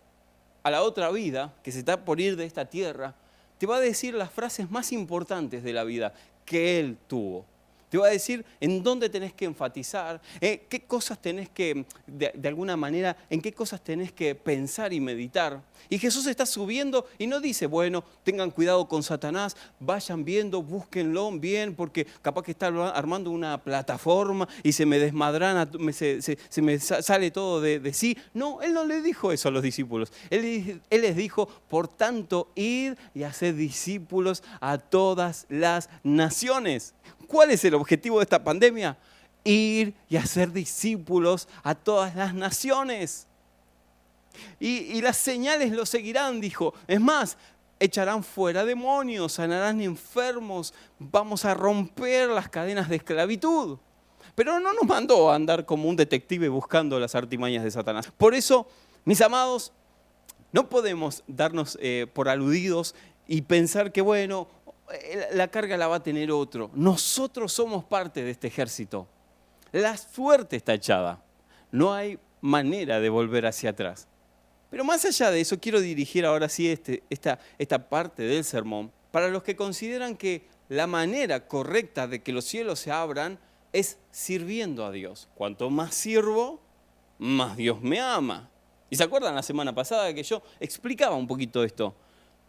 a 0.63 0.71
la 0.71 0.83
otra 0.83 1.09
vida, 1.11 1.53
que 1.63 1.71
se 1.71 1.79
está 1.79 2.03
por 2.03 2.19
ir 2.19 2.35
de 2.35 2.45
esta 2.45 2.65
tierra, 2.65 3.15
te 3.57 3.67
va 3.67 3.77
a 3.77 3.79
decir 3.79 4.13
las 4.13 4.31
frases 4.31 4.69
más 4.71 4.91
importantes 4.91 5.63
de 5.63 5.73
la 5.73 5.83
vida 5.83 6.13
que 6.45 6.79
él 6.79 6.97
tuvo. 7.07 7.45
Te 7.91 7.98
va 7.98 8.07
a 8.07 8.12
decir 8.12 8.45
en 8.62 8.81
dónde 8.81 9.10
tenés 9.10 9.33
que 9.33 9.43
enfatizar, 9.43 10.21
eh, 10.39 10.65
qué 10.69 10.79
cosas 10.79 11.21
tenés 11.21 11.50
que, 11.50 11.86
de, 12.07 12.31
de, 12.33 12.48
alguna 12.48 12.77
manera, 12.77 13.17
en 13.29 13.41
qué 13.41 13.51
cosas 13.51 13.83
tenés 13.83 14.13
que 14.13 14.33
pensar 14.33 14.93
y 14.93 15.01
meditar. 15.01 15.62
Y 15.89 16.00
Jesús 16.00 16.27
está 16.27 16.45
subiendo 16.45 17.05
y 17.17 17.27
no 17.27 17.39
dice, 17.39 17.67
bueno, 17.67 18.03
tengan 18.23 18.51
cuidado 18.51 18.88
con 18.88 19.03
Satanás, 19.03 19.55
vayan 19.79 20.23
viendo, 20.23 20.61
búsquenlo 20.61 21.31
bien, 21.31 21.75
porque 21.75 22.05
capaz 22.21 22.43
que 22.43 22.51
está 22.51 22.67
armando 22.67 23.31
una 23.31 23.57
plataforma 23.61 24.47
y 24.63 24.71
se 24.71 24.85
me 24.85 25.00
desmadran, 25.00 25.69
se, 25.93 26.38
me 26.61 26.79
sale 26.79 27.31
todo 27.31 27.61
de, 27.61 27.93
sí. 27.93 28.17
No, 28.33 28.61
Él 28.61 28.73
no 28.73 28.85
le 28.85 29.01
dijo 29.01 29.31
eso 29.31 29.50
a 29.50 29.51
los 29.51 29.63
discípulos. 29.63 30.11
Él, 30.29 30.81
él 30.89 31.01
les 31.01 31.15
dijo, 31.15 31.47
por 31.69 31.88
tanto, 31.88 32.51
id 32.55 32.93
y 33.13 33.23
haced 33.23 33.55
discípulos 33.55 34.43
a 34.59 34.77
todas 34.77 35.45
las 35.50 35.89
naciones. 36.03 36.93
¿Cuál 37.27 37.51
es 37.51 37.63
el 37.65 37.75
objetivo 37.75 38.19
de 38.19 38.23
esta 38.23 38.43
pandemia? 38.43 38.97
Ir 39.43 39.93
y 40.09 40.17
hacer 40.17 40.51
discípulos 40.51 41.47
a 41.63 41.75
todas 41.75 42.15
las 42.15 42.33
naciones. 42.33 43.27
Y, 44.59 45.01
las 45.01 45.17
señales 45.17 45.71
lo 45.71 45.85
seguirán, 45.85 46.41
dijo. 46.41 46.73
Es 46.88 47.00
más, 47.00 47.38
echarán 47.79 48.23
fuera 48.23 48.63
demonios, 48.65 49.33
sanarán 49.33 49.81
enfermos, 49.81 50.73
vamos 51.00 51.45
a 51.45 51.53
romper 51.53 52.29
las 52.29 52.50
cadenas 52.50 52.89
de 52.89 52.97
esclavitud. 52.97 53.77
Pero 54.35 54.59
no 54.59 54.73
nos 54.73 54.83
mandó 54.83 55.31
a 55.31 55.35
andar 55.35 55.65
como 55.65 55.89
un 55.89 55.95
detective 55.95 56.47
buscando 56.47 57.00
las 57.00 57.15
artimañas 57.15 57.63
de 57.63 57.71
Satanás. 57.71 58.11
Por 58.17 58.33
eso, 58.33 58.67
mis 59.03 59.21
amados, 59.21 59.73
no 60.51 60.69
podemos 60.69 61.23
darnos 61.27 61.77
eh, 61.81 62.07
por 62.13 62.29
aludidos 62.29 62.95
y 63.27 63.41
pensar 63.41 63.91
que, 63.91 64.01
bueno, 64.01 64.47
eh, 64.93 65.29
la 65.33 65.47
carga 65.47 65.77
la 65.77 65.88
va 65.88 65.97
a 65.97 66.03
tener 66.03 66.31
otro. 66.31 66.69
Nosotros 66.73 67.53
somos 67.53 67.83
parte 67.83 68.23
de 68.23 68.31
este 68.31 68.47
ejército. 68.47 69.07
La 69.71 69.95
suerte 69.97 70.57
está 70.57 70.73
echada. 70.73 71.23
No 71.71 71.93
hay 71.93 72.19
manera 72.41 73.00
de 73.00 73.09
volver 73.09 73.45
hacia 73.45 73.69
atrás. 73.69 74.07
Pero 74.71 74.85
más 74.85 75.03
allá 75.05 75.29
de 75.29 75.41
eso, 75.41 75.59
quiero 75.59 75.81
dirigir 75.81 76.25
ahora 76.25 76.49
sí 76.49 76.67
este, 76.69 77.03
esta, 77.09 77.39
esta 77.59 77.89
parte 77.89 78.23
del 78.23 78.45
sermón 78.45 78.89
para 79.11 79.27
los 79.27 79.43
que 79.43 79.57
consideran 79.57 80.15
que 80.15 80.47
la 80.69 80.87
manera 80.87 81.45
correcta 81.45 82.07
de 82.07 82.23
que 82.23 82.31
los 82.31 82.45
cielos 82.45 82.79
se 82.79 82.89
abran 82.89 83.37
es 83.73 83.97
sirviendo 84.11 84.85
a 84.85 84.91
Dios. 84.91 85.27
Cuanto 85.35 85.69
más 85.69 85.93
sirvo, 85.93 86.61
más 87.19 87.57
Dios 87.57 87.81
me 87.81 87.99
ama. 87.99 88.49
¿Y 88.89 88.95
se 88.95 89.03
acuerdan 89.03 89.35
la 89.35 89.43
semana 89.43 89.75
pasada 89.75 90.13
que 90.13 90.23
yo 90.23 90.41
explicaba 90.61 91.17
un 91.17 91.27
poquito 91.27 91.65
esto? 91.65 91.93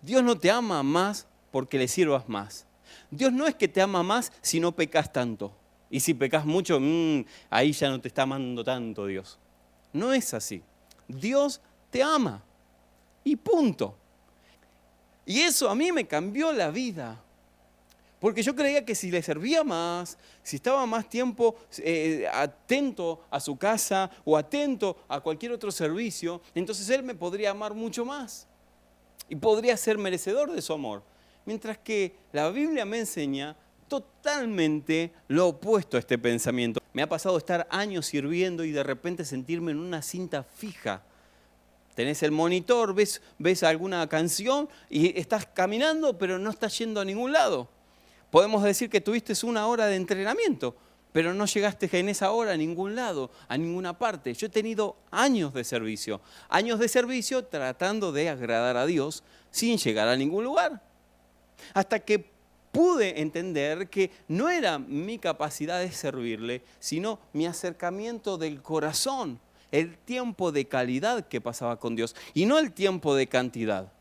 Dios 0.00 0.22
no 0.22 0.38
te 0.38 0.50
ama 0.50 0.82
más 0.84 1.26
porque 1.50 1.76
le 1.76 1.88
sirvas 1.88 2.28
más. 2.28 2.66
Dios 3.10 3.32
no 3.32 3.48
es 3.48 3.56
que 3.56 3.66
te 3.66 3.82
ama 3.82 4.04
más 4.04 4.32
si 4.40 4.60
no 4.60 4.70
pecas 4.70 5.12
tanto. 5.12 5.52
Y 5.90 5.98
si 5.98 6.14
pecas 6.14 6.46
mucho, 6.46 6.78
mm, 6.80 7.24
ahí 7.50 7.72
ya 7.72 7.90
no 7.90 8.00
te 8.00 8.06
está 8.06 8.22
amando 8.22 8.62
tanto 8.62 9.06
Dios. 9.06 9.40
No 9.92 10.12
es 10.12 10.32
así. 10.32 10.62
Dios 11.08 11.60
te 11.92 12.02
ama. 12.02 12.42
Y 13.22 13.36
punto. 13.36 13.94
Y 15.24 15.40
eso 15.40 15.70
a 15.70 15.74
mí 15.76 15.92
me 15.92 16.04
cambió 16.06 16.52
la 16.52 16.70
vida. 16.70 17.20
Porque 18.18 18.42
yo 18.42 18.56
creía 18.56 18.84
que 18.84 18.94
si 18.94 19.10
le 19.10 19.22
servía 19.22 19.62
más, 19.62 20.16
si 20.42 20.56
estaba 20.56 20.86
más 20.86 21.08
tiempo 21.08 21.56
eh, 21.78 22.26
atento 22.32 23.20
a 23.30 23.38
su 23.38 23.56
casa 23.56 24.10
o 24.24 24.36
atento 24.36 24.96
a 25.08 25.20
cualquier 25.20 25.52
otro 25.52 25.70
servicio, 25.70 26.40
entonces 26.54 26.88
Él 26.88 27.02
me 27.02 27.14
podría 27.14 27.50
amar 27.50 27.74
mucho 27.74 28.04
más. 28.04 28.46
Y 29.28 29.36
podría 29.36 29.76
ser 29.76 29.98
merecedor 29.98 30.50
de 30.50 30.62
su 30.62 30.72
amor. 30.72 31.02
Mientras 31.44 31.78
que 31.78 32.14
la 32.32 32.48
Biblia 32.50 32.84
me 32.84 33.00
enseña 33.00 33.56
totalmente 33.88 35.12
lo 35.28 35.48
opuesto 35.48 35.96
a 35.96 36.00
este 36.00 36.16
pensamiento. 36.16 36.80
Me 36.92 37.02
ha 37.02 37.08
pasado 37.08 37.36
estar 37.36 37.66
años 37.70 38.06
sirviendo 38.06 38.64
y 38.64 38.70
de 38.70 38.82
repente 38.82 39.24
sentirme 39.24 39.72
en 39.72 39.78
una 39.78 40.00
cinta 40.00 40.44
fija. 40.44 41.02
Tenés 41.94 42.22
el 42.22 42.30
monitor, 42.30 42.94
ves, 42.94 43.20
ves 43.38 43.62
alguna 43.62 44.08
canción 44.08 44.68
y 44.88 45.18
estás 45.18 45.46
caminando, 45.46 46.16
pero 46.16 46.38
no 46.38 46.50
estás 46.50 46.78
yendo 46.78 47.00
a 47.00 47.04
ningún 47.04 47.32
lado. 47.32 47.68
Podemos 48.30 48.62
decir 48.62 48.88
que 48.88 49.00
tuviste 49.00 49.34
una 49.44 49.66
hora 49.66 49.86
de 49.86 49.96
entrenamiento, 49.96 50.74
pero 51.12 51.34
no 51.34 51.44
llegaste 51.44 51.88
en 51.98 52.08
esa 52.08 52.32
hora 52.32 52.52
a 52.52 52.56
ningún 52.56 52.94
lado, 52.94 53.30
a 53.48 53.58
ninguna 53.58 53.98
parte. 53.98 54.32
Yo 54.32 54.46
he 54.46 54.50
tenido 54.50 54.96
años 55.10 55.52
de 55.52 55.64
servicio, 55.64 56.20
años 56.48 56.78
de 56.78 56.88
servicio 56.88 57.44
tratando 57.44 58.10
de 58.10 58.30
agradar 58.30 58.76
a 58.78 58.86
Dios 58.86 59.22
sin 59.50 59.76
llegar 59.76 60.08
a 60.08 60.16
ningún 60.16 60.44
lugar 60.44 60.80
hasta 61.74 61.98
que 62.00 62.32
pude 62.72 63.20
entender 63.20 63.88
que 63.88 64.10
no 64.28 64.48
era 64.48 64.78
mi 64.78 65.18
capacidad 65.18 65.80
de 65.80 65.92
servirle, 65.92 66.62
sino 66.78 67.20
mi 67.32 67.46
acercamiento 67.46 68.38
del 68.38 68.62
corazón, 68.62 69.38
el 69.72 69.98
tiempo 69.98 70.52
de 70.52 70.68
calidad 70.68 71.26
que 71.26 71.40
pasaba 71.40 71.80
con 71.80 71.96
Dios 71.96 72.14
y 72.34 72.46
no 72.46 72.58
el 72.58 72.72
tiempo 72.72 73.16
de 73.16 73.26
cantidad. 73.26 73.92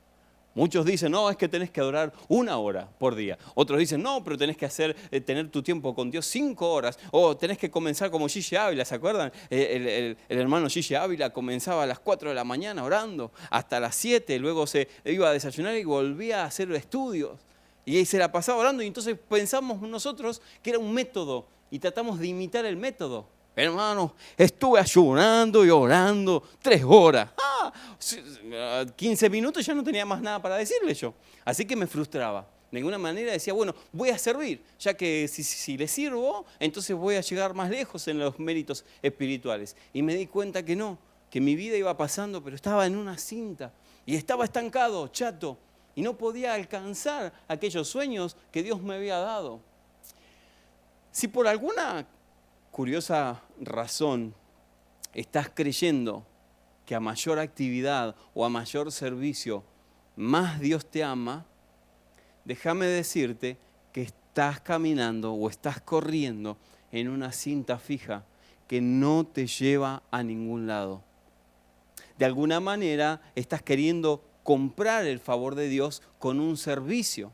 Muchos 0.53 0.85
dicen, 0.85 1.13
no, 1.13 1.29
es 1.29 1.37
que 1.37 1.47
tenés 1.47 1.71
que 1.71 1.79
adorar 1.79 2.11
una 2.27 2.57
hora 2.57 2.89
por 2.99 3.15
día. 3.15 3.37
Otros 3.55 3.79
dicen, 3.79 4.03
no, 4.03 4.21
pero 4.21 4.37
tenés 4.37 4.57
que 4.57 4.65
hacer, 4.65 4.97
eh, 5.09 5.21
tener 5.21 5.49
tu 5.49 5.63
tiempo 5.63 5.95
con 5.95 6.11
Dios 6.11 6.25
cinco 6.25 6.73
horas. 6.73 6.99
O 7.11 7.37
tenés 7.37 7.57
que 7.57 7.71
comenzar 7.71 8.11
como 8.11 8.27
Gigi 8.27 8.57
Ávila, 8.57 8.83
¿se 8.83 8.95
acuerdan? 8.95 9.31
El, 9.49 10.17
hermano 10.27 10.67
Gigi 10.67 10.93
Ávila 10.93 11.29
comenzaba 11.29 11.83
a 11.83 11.85
las 11.85 11.99
cuatro 11.99 12.27
de 12.29 12.35
la 12.35 12.43
mañana 12.43 12.83
orando, 12.83 13.31
hasta 13.49 13.79
las 13.79 13.95
siete, 13.95 14.37
luego 14.39 14.67
se 14.67 14.89
iba 15.05 15.29
a 15.29 15.33
desayunar 15.33 15.75
y 15.77 15.85
volvía 15.85 16.43
a 16.43 16.47
hacer 16.47 16.69
estudios. 16.73 17.39
Y 17.85 18.03
se 18.03 18.17
la 18.17 18.31
pasaba 18.31 18.59
orando 18.59 18.83
y 18.83 18.87
entonces 18.87 19.17
pensamos 19.29 19.81
nosotros 19.81 20.41
que 20.61 20.71
era 20.71 20.79
un 20.79 20.93
método 20.93 21.47
y 21.71 21.79
tratamos 21.79 22.19
de 22.19 22.27
imitar 22.27 22.65
el 22.65 22.75
método. 22.75 23.25
Hermano, 23.55 24.15
estuve 24.38 24.79
ayunando 24.79 25.65
y 25.65 25.70
orando 25.70 26.43
tres 26.62 26.84
horas. 26.86 27.29
Ah, 27.38 27.74
15 28.96 29.29
minutos 29.29 29.65
ya 29.65 29.74
no 29.74 29.84
tenía 29.84 30.05
más 30.05 30.22
nada 30.22 30.41
para 30.41 30.55
decirle 30.58 30.93
yo. 30.93 31.13
Así 31.43 31.65
que 31.65 31.75
me 31.75 31.88
frustraba. 31.88 32.48
De 32.72 32.77
ninguna 32.79 32.98
manera 32.98 33.34
decía, 33.34 33.53
bueno, 33.53 33.75
voy 33.91 34.10
a 34.10 34.17
servir, 34.17 34.63
ya 34.79 34.93
que 34.93 35.27
si, 35.27 35.43
si, 35.43 35.77
le 35.77 35.88
sirvo, 35.88 36.46
entonces 36.58 36.96
voy 36.96 37.15
a 37.15 37.22
llegar 37.22 37.53
más 37.53 37.70
lejos 37.70 38.08
en 38.08 38.20
los 38.20 38.39
méritos 38.39 38.86
espirituales. 39.01 39.75
Y 39.93 40.01
me 40.01 40.15
di 40.15 40.25
cuenta 40.27 40.63
que 40.63 40.75
no, 40.75 40.98
que 41.29 41.41
mi 41.41 41.55
vida 41.55 41.75
iba 41.75 41.96
pasando, 41.98 42.41
pero 42.41 42.55
estaba 42.55 42.86
en 42.86 42.96
una 42.96 43.17
cinta 43.17 43.74
y 44.05 44.15
estaba 44.15 44.46
estancado, 44.46 45.10
chato 45.10 45.58
y 45.96 46.01
no 46.01 46.17
podía 46.17 46.53
alcanzar 46.53 47.34
aquellos 47.48 47.88
sueños 47.88 48.36
que 48.51 48.63
Dios 48.63 48.81
me 48.81 48.96
había 48.96 49.17
dado. 49.17 49.60
Si 51.12 51.27
por 51.27 51.48
alguna 51.48 52.08
curiosa 52.71 53.43
razón 53.59 54.33
estás 55.13 55.51
creyendo 55.53 56.25
que 56.85 56.95
a 56.95 56.99
mayor 56.99 57.37
actividad 57.37 58.15
o 58.33 58.45
a 58.45 58.49
mayor 58.49 58.91
servicio 58.91 59.63
más 60.15 60.59
Dios 60.59 60.85
te 60.89 61.03
ama, 61.03 61.45
déjame 62.45 62.85
decirte 62.85 63.57
que 63.91 64.01
estás 64.01 64.61
caminando 64.61 65.33
o 65.33 65.49
estás 65.49 65.81
corriendo 65.81 66.57
en 66.91 67.09
una 67.09 67.31
cinta 67.31 67.77
fija 67.77 68.25
que 68.67 68.81
no 68.81 69.25
te 69.25 69.47
lleva 69.47 70.03
a 70.11 70.23
ningún 70.23 70.65
lado. 70.65 71.03
De 72.17 72.25
alguna 72.25 72.59
manera 72.59 73.21
estás 73.35 73.61
queriendo 73.61 74.23
comprar 74.43 75.05
el 75.05 75.19
favor 75.19 75.55
de 75.55 75.67
Dios 75.67 76.01
con 76.19 76.39
un 76.39 76.55
servicio. 76.55 77.31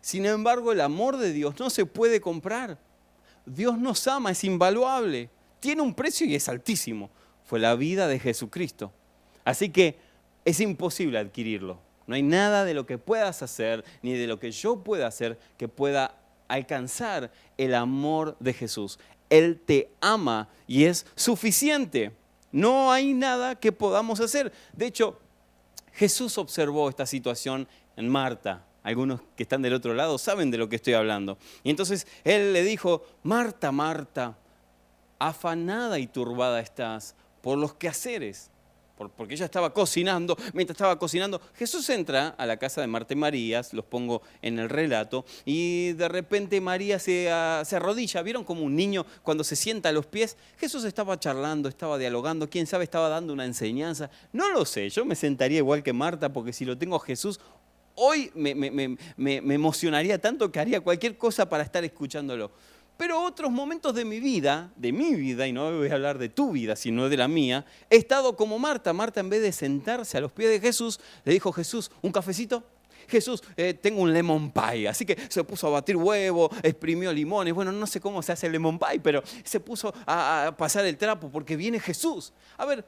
Sin 0.00 0.24
embargo, 0.24 0.72
el 0.72 0.80
amor 0.80 1.18
de 1.18 1.32
Dios 1.32 1.58
no 1.58 1.68
se 1.68 1.84
puede 1.84 2.20
comprar. 2.20 2.78
Dios 3.46 3.78
nos 3.78 4.06
ama, 4.08 4.32
es 4.32 4.44
invaluable, 4.44 5.30
tiene 5.60 5.82
un 5.82 5.94
precio 5.94 6.26
y 6.26 6.34
es 6.34 6.48
altísimo. 6.48 7.10
Fue 7.44 7.60
la 7.60 7.74
vida 7.76 8.08
de 8.08 8.18
Jesucristo. 8.18 8.92
Así 9.44 9.70
que 9.70 9.98
es 10.44 10.60
imposible 10.60 11.18
adquirirlo. 11.18 11.78
No 12.06 12.14
hay 12.14 12.22
nada 12.22 12.64
de 12.64 12.74
lo 12.74 12.86
que 12.86 12.98
puedas 12.98 13.42
hacer, 13.42 13.84
ni 14.02 14.12
de 14.14 14.26
lo 14.26 14.38
que 14.38 14.50
yo 14.50 14.82
pueda 14.82 15.06
hacer, 15.06 15.38
que 15.56 15.68
pueda 15.68 16.18
alcanzar 16.48 17.32
el 17.56 17.74
amor 17.74 18.36
de 18.40 18.52
Jesús. 18.52 18.98
Él 19.30 19.60
te 19.64 19.90
ama 20.00 20.48
y 20.66 20.84
es 20.84 21.06
suficiente. 21.14 22.12
No 22.52 22.92
hay 22.92 23.12
nada 23.12 23.54
que 23.54 23.72
podamos 23.72 24.20
hacer. 24.20 24.52
De 24.72 24.86
hecho, 24.86 25.20
Jesús 25.92 26.38
observó 26.38 26.88
esta 26.88 27.06
situación 27.06 27.66
en 27.96 28.08
Marta. 28.08 28.65
Algunos 28.86 29.20
que 29.34 29.42
están 29.42 29.62
del 29.62 29.74
otro 29.74 29.94
lado 29.94 30.16
saben 30.16 30.52
de 30.52 30.58
lo 30.58 30.68
que 30.68 30.76
estoy 30.76 30.94
hablando. 30.94 31.38
Y 31.64 31.70
entonces 31.70 32.06
Él 32.22 32.52
le 32.52 32.62
dijo, 32.62 33.04
Marta, 33.24 33.72
Marta, 33.72 34.38
afanada 35.18 35.98
y 35.98 36.06
turbada 36.06 36.60
estás 36.60 37.16
por 37.42 37.58
los 37.58 37.74
quehaceres 37.74 38.52
porque 39.16 39.34
ella 39.34 39.44
estaba 39.44 39.72
cocinando. 39.72 40.36
Mientras 40.54 40.76
estaba 40.76 40.98
cocinando, 40.98 41.40
Jesús 41.54 41.88
entra 41.90 42.28
a 42.28 42.46
la 42.46 42.56
casa 42.56 42.80
de 42.80 42.86
Marta 42.86 43.12
y 43.12 43.16
María, 43.16 43.62
los 43.72 43.84
pongo 43.84 44.22
en 44.40 44.58
el 44.58 44.68
relato, 44.68 45.24
y 45.44 45.92
de 45.92 46.08
repente 46.08 46.60
María 46.60 46.98
se, 46.98 47.30
ah, 47.30 47.62
se, 47.64 47.76
arrodilla. 47.76 48.22
¿Vieron 48.22 48.44
como 48.44 48.62
un 48.62 48.74
niño 48.74 49.04
cuando 49.22 49.44
se 49.44 49.56
sienta 49.56 49.90
a 49.90 49.92
los 49.92 50.06
pies? 50.06 50.36
Jesús 50.58 50.84
estaba 50.84 51.18
charlando, 51.20 51.68
estaba 51.68 51.98
dialogando, 51.98 52.48
quién 52.48 52.66
sabe, 52.66 52.84
estaba 52.84 53.08
dando 53.08 53.32
una 53.32 53.44
enseñanza. 53.44 54.10
No 54.32 54.50
lo 54.50 54.64
sé, 54.64 54.88
yo 54.88 55.04
me 55.04 55.14
sentaría 55.14 55.58
igual 55.58 55.82
que 55.82 55.92
Marta, 55.92 56.32
porque 56.32 56.52
si 56.52 56.64
lo 56.64 56.78
tengo 56.78 56.96
a 56.96 57.00
Jesús, 57.00 57.40
hoy 57.96 58.30
me, 58.34 58.96
emocionaría 59.54 60.20
tanto 60.20 60.50
que 60.50 60.60
haría 60.60 60.80
cualquier 60.80 61.18
cosa 61.18 61.48
para 61.48 61.64
estar 61.64 61.84
escuchándolo. 61.84 62.50
Pero 62.96 63.20
otros 63.22 63.50
momentos 63.50 63.94
de 63.94 64.06
mi 64.06 64.20
vida, 64.20 64.72
de 64.74 64.90
mi 64.90 65.14
vida, 65.14 65.46
y 65.46 65.52
no 65.52 65.70
voy 65.70 65.88
a 65.88 65.94
hablar 65.94 66.16
de 66.16 66.30
tu 66.30 66.52
vida, 66.52 66.76
sino 66.76 67.10
de 67.10 67.16
la 67.18 67.28
mía, 67.28 67.66
he 67.90 67.96
estado 67.96 68.36
como 68.36 68.58
Marta. 68.58 68.94
Marta 68.94 69.20
en 69.20 69.28
vez 69.28 69.42
de 69.42 69.52
sentarse 69.52 70.16
a 70.16 70.20
los 70.22 70.32
pies 70.32 70.48
de 70.48 70.60
Jesús, 70.60 70.98
le 71.24 71.32
dijo 71.32 71.52
Jesús, 71.52 71.90
¿un 72.00 72.10
cafecito? 72.10 72.64
Jesús, 73.08 73.42
eh, 73.56 73.74
tengo 73.74 74.02
un 74.02 74.12
lemon 74.12 74.50
pie. 74.50 74.88
Así 74.88 75.04
que 75.04 75.16
se 75.28 75.44
puso 75.44 75.66
a 75.68 75.70
batir 75.70 75.96
huevo, 75.96 76.50
exprimió 76.62 77.12
limones. 77.12 77.54
Bueno, 77.54 77.72
no 77.72 77.86
sé 77.86 78.00
cómo 78.00 78.22
se 78.22 78.32
hace 78.32 78.46
el 78.46 78.52
lemon 78.52 78.78
pie, 78.78 79.00
pero 79.00 79.22
se 79.44 79.60
puso 79.60 79.92
a, 80.06 80.54
pasar 80.56 80.84
el 80.86 80.96
trapo 80.96 81.30
porque 81.30 81.56
viene 81.56 81.80
Jesús. 81.80 82.32
A 82.56 82.64
ver, 82.64 82.84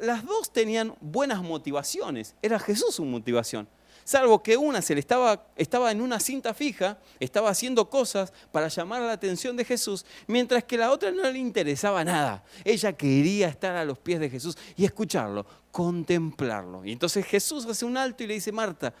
las 0.00 0.24
dos 0.24 0.52
tenían 0.52 0.94
buenas 1.00 1.42
motivaciones. 1.42 2.34
Era 2.42 2.58
Jesús 2.58 2.94
su 2.94 3.04
motivación 3.04 3.68
salvo 4.04 4.42
que 4.42 4.56
una 4.56 4.82
se 4.82 4.94
le 4.94 5.00
estaba, 5.00 5.46
estaba 5.56 5.90
en 5.90 6.00
una 6.00 6.20
cinta 6.20 6.54
fija, 6.54 6.98
estaba 7.20 7.50
haciendo 7.50 7.88
cosas 7.88 8.32
para 8.50 8.68
llamar 8.68 9.02
la 9.02 9.12
atención 9.12 9.56
de 9.56 9.64
Jesús, 9.64 10.04
mientras 10.26 10.64
que 10.64 10.76
la 10.76 10.90
otra 10.90 11.10
no 11.10 11.30
le 11.30 11.38
interesaba 11.38 12.04
nada. 12.04 12.44
Ella 12.64 12.92
quería 12.92 13.48
estar 13.48 13.76
a 13.76 13.84
los 13.84 13.98
pies 13.98 14.20
de 14.20 14.30
Jesús 14.30 14.56
y 14.76 14.84
escucharlo, 14.84 15.46
contemplarlo. 15.70 16.84
Y 16.84 16.92
entonces 16.92 17.24
Jesús 17.26 17.66
hace 17.66 17.84
un 17.84 17.96
alto 17.96 18.22
y 18.24 18.26
le 18.26 18.34
dice, 18.34 18.52
Marta, 18.52 18.94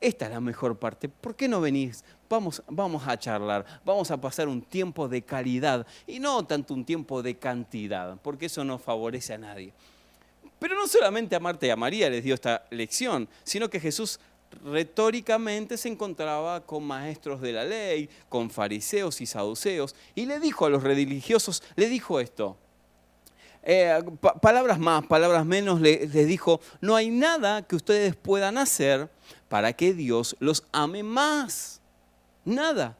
esta 0.00 0.26
es 0.26 0.30
la 0.30 0.40
mejor 0.40 0.78
parte, 0.78 1.08
¿por 1.08 1.34
qué 1.34 1.48
no 1.48 1.60
venís? 1.60 2.04
Vamos, 2.28 2.62
vamos 2.68 3.06
a 3.06 3.18
charlar, 3.18 3.64
vamos 3.84 4.10
a 4.10 4.20
pasar 4.20 4.48
un 4.48 4.60
tiempo 4.60 5.08
de 5.08 5.22
calidad 5.22 5.86
y 6.06 6.18
no 6.18 6.44
tanto 6.44 6.74
un 6.74 6.84
tiempo 6.84 7.22
de 7.22 7.36
cantidad, 7.36 8.18
porque 8.22 8.46
eso 8.46 8.64
no 8.64 8.78
favorece 8.78 9.34
a 9.34 9.38
nadie. 9.38 9.72
Pero 10.58 10.74
no 10.74 10.86
solamente 10.86 11.36
a 11.36 11.40
Marta 11.40 11.66
y 11.66 11.70
a 11.70 11.76
María 11.76 12.10
les 12.10 12.24
dio 12.24 12.34
esta 12.34 12.64
lección, 12.70 13.28
sino 13.44 13.70
que 13.70 13.80
Jesús 13.80 14.20
retóricamente 14.64 15.76
se 15.76 15.88
encontraba 15.88 16.60
con 16.64 16.84
maestros 16.84 17.40
de 17.40 17.52
la 17.52 17.64
ley, 17.64 18.08
con 18.28 18.50
fariseos 18.50 19.20
y 19.20 19.26
saduceos, 19.26 19.94
y 20.14 20.26
le 20.26 20.40
dijo 20.40 20.66
a 20.66 20.70
los 20.70 20.82
religiosos, 20.82 21.62
le 21.76 21.88
dijo 21.88 22.20
esto, 22.20 22.56
eh, 23.62 24.02
palabras 24.40 24.78
más, 24.78 25.06
palabras 25.06 25.44
menos, 25.44 25.80
les 25.80 26.26
dijo, 26.26 26.60
no 26.80 26.96
hay 26.96 27.10
nada 27.10 27.62
que 27.62 27.76
ustedes 27.76 28.16
puedan 28.16 28.58
hacer 28.58 29.10
para 29.48 29.72
que 29.72 29.94
Dios 29.94 30.36
los 30.40 30.64
ame 30.72 31.02
más, 31.02 31.77
nada, 32.48 32.96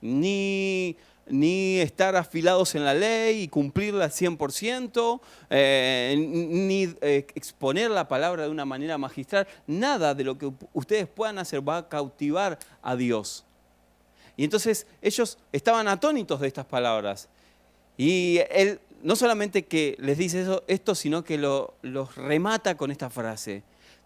ni 0.00 0.96
ni 1.26 1.78
estar 1.78 2.16
afilados 2.16 2.74
en 2.74 2.84
la 2.84 2.94
ley 2.94 3.42
y 3.42 3.48
cumplirla 3.48 4.04
al 4.04 4.10
100%, 4.10 5.20
eh, 5.50 6.14
ni 6.18 6.94
eh, 7.00 7.26
exponer 7.34 7.90
la 7.90 8.08
palabra 8.08 8.44
de 8.44 8.50
una 8.50 8.64
manera 8.64 8.98
magistral. 8.98 9.46
Nada 9.66 10.14
de 10.14 10.24
lo 10.24 10.36
que 10.36 10.50
ustedes 10.72 11.06
puedan 11.06 11.38
hacer 11.38 11.66
va 11.66 11.78
a 11.78 11.88
cautivar 11.88 12.58
a 12.82 12.96
Dios. 12.96 13.44
Y 14.36 14.44
entonces 14.44 14.86
ellos 15.00 15.38
estaban 15.52 15.88
atónitos 15.88 16.40
de 16.40 16.48
estas 16.48 16.66
palabras. 16.66 17.28
Y 17.96 18.40
él 18.50 18.80
no 19.02 19.16
solamente 19.16 19.64
que 19.64 19.96
les 19.98 20.18
dice 20.18 20.42
eso, 20.42 20.64
esto, 20.66 20.94
sino 20.94 21.24
que 21.24 21.38
lo, 21.38 21.74
los 21.82 22.14
remata 22.16 22.76
con 22.76 22.90
esta 22.90 23.10
frase 23.10 23.62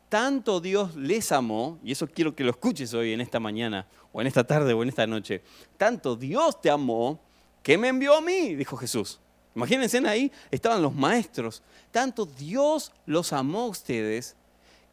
tanto 0.08 0.60
Dios 0.60 0.94
les 0.96 1.32
amó, 1.32 1.78
y 1.82 1.92
eso 1.92 2.06
quiero 2.06 2.34
que 2.34 2.44
lo 2.44 2.50
escuches 2.50 2.94
hoy 2.94 3.12
en 3.12 3.20
esta 3.20 3.40
mañana, 3.40 3.86
o 4.12 4.20
en 4.20 4.26
esta 4.26 4.44
tarde, 4.44 4.72
o 4.72 4.82
en 4.82 4.88
esta 4.88 5.06
noche, 5.06 5.42
tanto 5.76 6.16
Dios 6.16 6.60
te 6.60 6.70
amó, 6.70 7.20
que 7.62 7.76
me 7.76 7.88
envió 7.88 8.16
a 8.16 8.20
mí, 8.20 8.54
dijo 8.54 8.76
Jesús. 8.76 9.18
Imagínense 9.54 9.98
ahí, 10.06 10.30
estaban 10.50 10.82
los 10.82 10.94
maestros. 10.94 11.62
Tanto 11.90 12.26
Dios 12.26 12.92
los 13.06 13.32
amó 13.32 13.62
a 13.62 13.66
ustedes, 13.66 14.36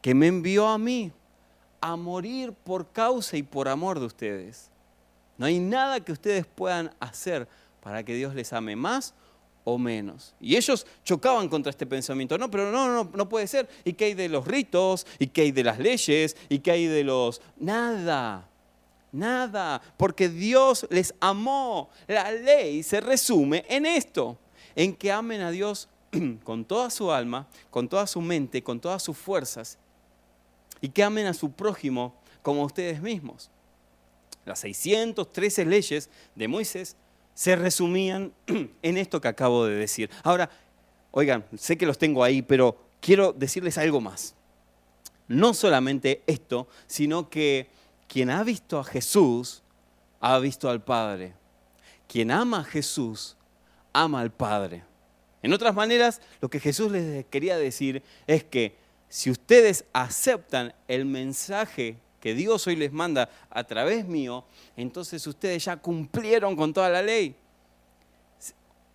que 0.01 0.15
me 0.15 0.27
envió 0.27 0.67
a 0.67 0.77
mí 0.77 1.11
a 1.81 1.95
morir 1.97 2.53
por 2.53 2.89
causa 2.89 3.35
y 3.35 3.43
por 3.43 3.67
amor 3.67 3.99
de 3.99 4.05
ustedes. 4.05 4.69
No 5.37 5.45
hay 5.45 5.59
nada 5.59 5.99
que 5.99 6.13
ustedes 6.13 6.45
puedan 6.45 6.93
hacer 6.99 7.47
para 7.81 8.03
que 8.03 8.15
Dios 8.15 8.33
les 8.33 8.53
ame 8.53 8.75
más 8.75 9.13
o 9.63 9.77
menos. 9.77 10.35
Y 10.39 10.55
ellos 10.55 10.85
chocaban 11.03 11.47
contra 11.49 11.69
este 11.69 11.85
pensamiento. 11.85 12.37
No, 12.37 12.49
pero 12.49 12.71
no, 12.71 12.87
no, 12.87 13.09
no 13.13 13.29
puede 13.29 13.47
ser. 13.47 13.69
¿Y 13.83 13.93
qué 13.93 14.05
hay 14.05 14.13
de 14.13 14.29
los 14.29 14.45
ritos? 14.45 15.05
¿Y 15.19 15.27
qué 15.27 15.41
hay 15.41 15.51
de 15.51 15.63
las 15.63 15.79
leyes? 15.79 16.35
¿Y 16.49 16.59
qué 16.59 16.71
hay 16.71 16.87
de 16.87 17.03
los... 17.03 17.41
Nada, 17.57 18.49
nada, 19.11 19.81
porque 19.97 20.29
Dios 20.29 20.85
les 20.89 21.13
amó. 21.19 21.89
La 22.07 22.31
ley 22.31 22.83
se 22.83 22.99
resume 22.99 23.65
en 23.69 23.85
esto, 23.85 24.37
en 24.75 24.93
que 24.95 25.11
amen 25.11 25.41
a 25.41 25.51
Dios 25.51 25.87
con 26.43 26.65
toda 26.65 26.89
su 26.89 27.11
alma, 27.11 27.47
con 27.69 27.87
toda 27.87 28.07
su 28.07 28.21
mente, 28.21 28.61
con 28.61 28.79
todas 28.79 29.01
sus 29.01 29.17
fuerzas, 29.17 29.77
y 30.81 30.89
que 30.89 31.03
amen 31.03 31.27
a 31.27 31.33
su 31.33 31.51
prójimo 31.51 32.15
como 32.41 32.63
ustedes 32.63 33.01
mismos. 33.01 33.49
Las 34.45 34.59
613 34.59 35.65
leyes 35.65 36.09
de 36.35 36.47
Moisés 36.49 36.97
se 37.33 37.55
resumían 37.55 38.33
en 38.81 38.97
esto 38.97 39.21
que 39.21 39.27
acabo 39.27 39.65
de 39.65 39.75
decir. 39.75 40.09
Ahora, 40.23 40.49
oigan, 41.11 41.45
sé 41.57 41.77
que 41.77 41.85
los 41.85 41.97
tengo 41.97 42.23
ahí, 42.23 42.41
pero 42.41 42.77
quiero 42.99 43.33
decirles 43.33 43.77
algo 43.77 44.01
más. 44.01 44.35
No 45.27 45.53
solamente 45.53 46.23
esto, 46.27 46.67
sino 46.87 47.29
que 47.29 47.69
quien 48.07 48.29
ha 48.29 48.43
visto 48.43 48.79
a 48.79 48.83
Jesús, 48.83 49.63
ha 50.19 50.37
visto 50.39 50.69
al 50.69 50.83
Padre. 50.83 51.33
Quien 52.07 52.31
ama 52.31 52.59
a 52.59 52.63
Jesús, 52.63 53.35
ama 53.91 54.21
al 54.21 54.31
Padre. 54.31 54.83
En 55.41 55.53
otras 55.53 55.75
maneras, 55.75 56.21
lo 56.39 56.49
que 56.49 56.59
Jesús 56.59 56.91
les 56.91 57.25
quería 57.25 57.57
decir 57.57 58.03
es 58.27 58.43
que 58.43 58.77
si 59.09 59.29
ustedes 59.29 59.85
aceptan 59.93 60.73
el 60.87 61.05
mensaje 61.05 61.97
que 62.23 62.33
Dios 62.33 62.65
hoy 62.67 62.77
les 62.77 62.93
manda 62.93 63.27
a 63.49 63.65
través 63.65 64.07
mío, 64.07 64.45
entonces 64.77 65.27
ustedes 65.27 65.65
ya 65.65 65.75
cumplieron 65.75 66.55
con 66.55 66.71
toda 66.71 66.87
la 66.89 67.01
ley. 67.01 67.35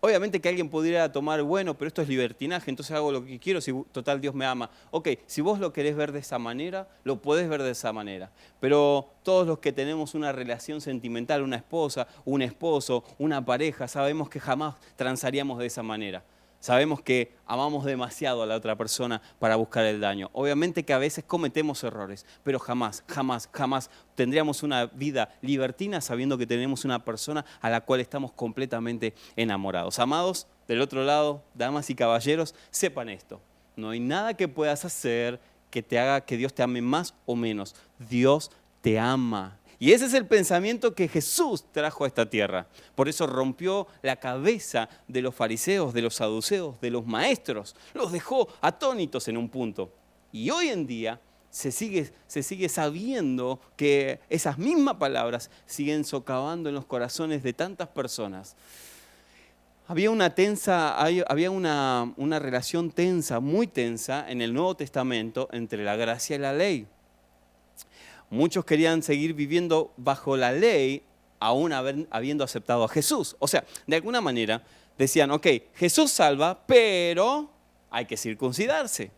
Obviamente 0.00 0.40
que 0.40 0.48
alguien 0.48 0.70
pudiera 0.70 1.12
tomar, 1.12 1.42
bueno, 1.42 1.76
pero 1.76 1.88
esto 1.88 2.00
es 2.00 2.08
libertinaje, 2.08 2.70
entonces 2.70 2.96
hago 2.96 3.12
lo 3.12 3.22
que 3.22 3.38
quiero 3.38 3.60
si 3.60 3.74
total 3.92 4.22
Dios 4.22 4.34
me 4.34 4.46
ama. 4.46 4.70
Ok, 4.92 5.10
si 5.26 5.42
vos 5.42 5.58
lo 5.58 5.74
querés 5.74 5.94
ver 5.94 6.10
de 6.12 6.20
esa 6.20 6.38
manera, 6.38 6.88
lo 7.04 7.20
podés 7.20 7.50
ver 7.50 7.62
de 7.62 7.72
esa 7.72 7.92
manera. 7.92 8.30
Pero 8.60 9.10
todos 9.22 9.46
los 9.46 9.58
que 9.58 9.72
tenemos 9.72 10.14
una 10.14 10.32
relación 10.32 10.80
sentimental, 10.80 11.42
una 11.42 11.56
esposa, 11.56 12.08
un 12.24 12.40
esposo, 12.40 13.04
una 13.18 13.44
pareja, 13.44 13.88
sabemos 13.88 14.30
que 14.30 14.40
jamás 14.40 14.76
transaríamos 14.96 15.58
de 15.58 15.66
esa 15.66 15.82
manera. 15.82 16.24
Sabemos 16.60 17.00
que 17.00 17.36
amamos 17.46 17.84
demasiado 17.84 18.42
a 18.42 18.46
la 18.46 18.56
otra 18.56 18.76
persona 18.76 19.22
para 19.38 19.56
buscar 19.56 19.84
el 19.84 20.00
daño. 20.00 20.28
Obviamente 20.32 20.84
que 20.84 20.92
a 20.92 20.98
veces 20.98 21.24
cometemos 21.24 21.84
errores, 21.84 22.26
pero 22.42 22.58
jamás, 22.58 23.04
jamás, 23.06 23.48
jamás 23.52 23.90
tendríamos 24.16 24.62
una 24.62 24.86
vida 24.86 25.30
libertina 25.40 26.00
sabiendo 26.00 26.36
que 26.36 26.46
tenemos 26.46 26.84
una 26.84 27.04
persona 27.04 27.44
a 27.60 27.70
la 27.70 27.82
cual 27.82 28.00
estamos 28.00 28.32
completamente 28.32 29.14
enamorados. 29.36 29.98
Amados, 30.00 30.48
del 30.66 30.80
otro 30.80 31.04
lado, 31.04 31.44
damas 31.54 31.90
y 31.90 31.94
caballeros, 31.94 32.54
sepan 32.70 33.08
esto. 33.08 33.40
No 33.76 33.90
hay 33.90 34.00
nada 34.00 34.34
que 34.34 34.48
puedas 34.48 34.84
hacer 34.84 35.40
que 35.70 35.82
te 35.82 35.98
haga 35.98 36.22
que 36.22 36.36
Dios 36.36 36.52
te 36.52 36.64
ame 36.64 36.82
más 36.82 37.14
o 37.24 37.36
menos. 37.36 37.76
Dios 37.98 38.50
te 38.80 38.98
ama 38.98 39.57
Y 39.80 39.92
ese 39.92 40.06
es 40.06 40.14
el 40.14 40.26
pensamiento 40.26 40.94
que 40.94 41.06
Jesús 41.06 41.64
trajo 41.70 42.04
a 42.04 42.08
esta 42.08 42.28
tierra. 42.28 42.66
Por 42.96 43.08
eso 43.08 43.26
rompió 43.28 43.86
la 44.02 44.16
cabeza 44.16 44.88
de 45.06 45.22
los 45.22 45.34
fariseos, 45.34 45.94
de 45.94 46.02
los 46.02 46.16
saduceos, 46.16 46.80
de 46.80 46.90
los 46.90 47.06
maestros. 47.06 47.76
Los 47.94 48.10
dejó 48.10 48.48
atónitos 48.60 49.28
en 49.28 49.36
un 49.36 49.48
punto. 49.48 49.92
Y 50.32 50.50
hoy 50.50 50.68
en 50.68 50.86
día 50.86 51.20
se 51.50 51.70
sigue, 51.70 52.68
sabiendo 52.68 53.60
que 53.76 54.20
esas 54.28 54.58
mismas 54.58 54.96
palabras 54.96 55.48
siguen 55.64 56.04
socavando 56.04 56.68
en 56.68 56.74
los 56.74 56.84
corazones 56.84 57.42
de 57.44 57.52
tantas 57.52 57.88
personas. 57.88 58.56
Había 59.86 60.10
una 60.10 60.34
tensa, 60.34 60.98
había 60.98 61.50
una 61.50 62.38
relación 62.40 62.90
tensa, 62.90 63.40
muy 63.40 63.68
tensa 63.68 64.28
en 64.28 64.42
el 64.42 64.52
Nuevo 64.52 64.76
Testamento 64.76 65.48
entre 65.52 65.84
la 65.84 65.96
gracia 65.96 66.36
y 66.36 66.38
la 66.40 66.52
ley. 66.52 66.86
Muchos 68.30 68.64
querían 68.64 69.02
seguir 69.02 69.34
viviendo 69.34 69.92
bajo 69.96 70.36
la 70.36 70.52
ley 70.52 71.02
aún 71.40 71.72
habiendo 71.72 72.44
aceptado 72.44 72.84
a 72.84 72.88
Jesús. 72.88 73.36
O 73.38 73.48
sea, 73.48 73.64
de 73.86 73.96
alguna 73.96 74.20
manera 74.20 74.62
decían, 74.96 75.30
ok, 75.30 75.46
Jesús 75.74 76.10
salva, 76.10 76.66
pero 76.66 77.50
hay 77.90 78.06
que 78.06 78.16
circuncidarse. 78.16 79.10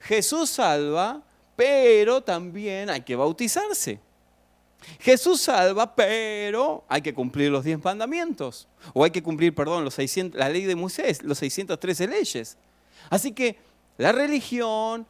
Jesús 0.00 0.50
salva, 0.50 1.22
pero 1.54 2.20
también 2.22 2.90
hay 2.90 3.02
que 3.02 3.16
bautizarse. 3.16 4.00
Jesús 5.00 5.40
salva, 5.40 5.94
pero 5.94 6.84
hay 6.88 7.02
que 7.02 7.14
cumplir 7.14 7.50
los 7.50 7.64
diez 7.64 7.82
mandamientos. 7.82 8.68
O 8.92 9.04
hay 9.04 9.10
que 9.10 9.22
cumplir, 9.22 9.54
perdón, 9.54 9.84
los 9.84 9.94
600, 9.94 10.38
la 10.38 10.48
ley 10.48 10.64
de 10.64 10.76
Moisés, 10.76 11.22
los 11.22 11.38
613 11.38 12.06
leyes. 12.08 12.56
Así 13.08 13.32
que 13.32 13.58
la 13.96 14.12
religión 14.12 15.06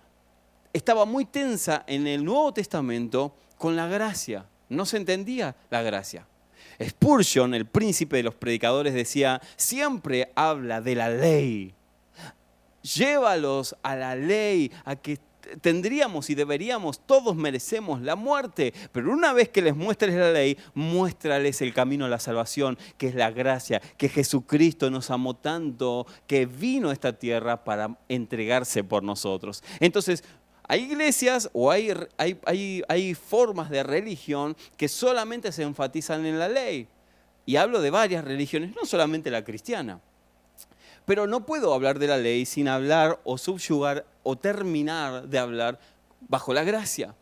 estaba 0.76 1.06
muy 1.06 1.24
tensa 1.24 1.84
en 1.86 2.06
el 2.06 2.24
Nuevo 2.24 2.52
Testamento 2.52 3.34
con 3.56 3.76
la 3.76 3.88
gracia. 3.88 4.46
No 4.68 4.84
se 4.84 4.98
entendía 4.98 5.56
la 5.70 5.82
gracia. 5.82 6.26
Spurgeon, 6.82 7.54
el 7.54 7.66
príncipe 7.66 8.18
de 8.18 8.24
los 8.24 8.34
predicadores, 8.34 8.92
decía, 8.92 9.40
siempre 9.56 10.30
habla 10.34 10.82
de 10.82 10.94
la 10.94 11.08
ley. 11.08 11.74
Llévalos 12.82 13.74
a 13.82 13.96
la 13.96 14.14
ley, 14.14 14.70
a 14.84 14.96
que 14.96 15.18
tendríamos 15.60 16.28
y 16.28 16.34
deberíamos, 16.34 17.00
todos 17.06 17.36
merecemos 17.36 18.02
la 18.02 18.16
muerte, 18.16 18.74
pero 18.92 19.12
una 19.12 19.32
vez 19.32 19.48
que 19.48 19.62
les 19.62 19.76
muestres 19.76 20.14
la 20.14 20.32
ley, 20.32 20.58
muéstrales 20.74 21.62
el 21.62 21.72
camino 21.72 22.04
a 22.04 22.08
la 22.08 22.18
salvación, 22.18 22.76
que 22.98 23.08
es 23.08 23.14
la 23.14 23.30
gracia, 23.30 23.80
que 23.96 24.08
Jesucristo 24.08 24.90
nos 24.90 25.10
amó 25.10 25.34
tanto, 25.34 26.06
que 26.26 26.46
vino 26.46 26.90
a 26.90 26.92
esta 26.92 27.12
tierra 27.12 27.64
para 27.64 27.96
entregarse 28.08 28.84
por 28.84 29.02
nosotros. 29.02 29.62
Entonces, 29.80 30.24
hay 30.68 30.82
iglesias 30.82 31.48
o 31.52 31.70
hay, 31.70 31.92
hay, 32.16 32.82
hay, 32.88 33.14
formas 33.14 33.70
de 33.70 33.82
religión 33.82 34.56
que 34.76 34.88
solamente 34.88 35.52
se 35.52 35.62
enfatizan 35.62 36.26
en 36.26 36.38
la 36.38 36.48
ley. 36.48 36.88
Y 37.44 37.56
hablo 37.56 37.80
de 37.80 37.90
varias 37.90 38.24
religiones, 38.24 38.74
no 38.74 38.84
solamente 38.84 39.30
la 39.30 39.44
cristiana. 39.44 40.00
Pero 41.04 41.28
no 41.28 41.46
puedo 41.46 41.72
hablar 41.72 42.00
de 42.00 42.08
la 42.08 42.18
ley 42.18 42.44
sin 42.46 42.66
hablar 42.66 43.20
o 43.22 43.38
subyugar 43.38 44.04
o 44.24 44.36
terminar 44.36 45.28
de 45.28 45.38
hablar 45.38 45.78
bajo 46.20 46.52
la 46.52 46.64
gracia. 46.64 47.14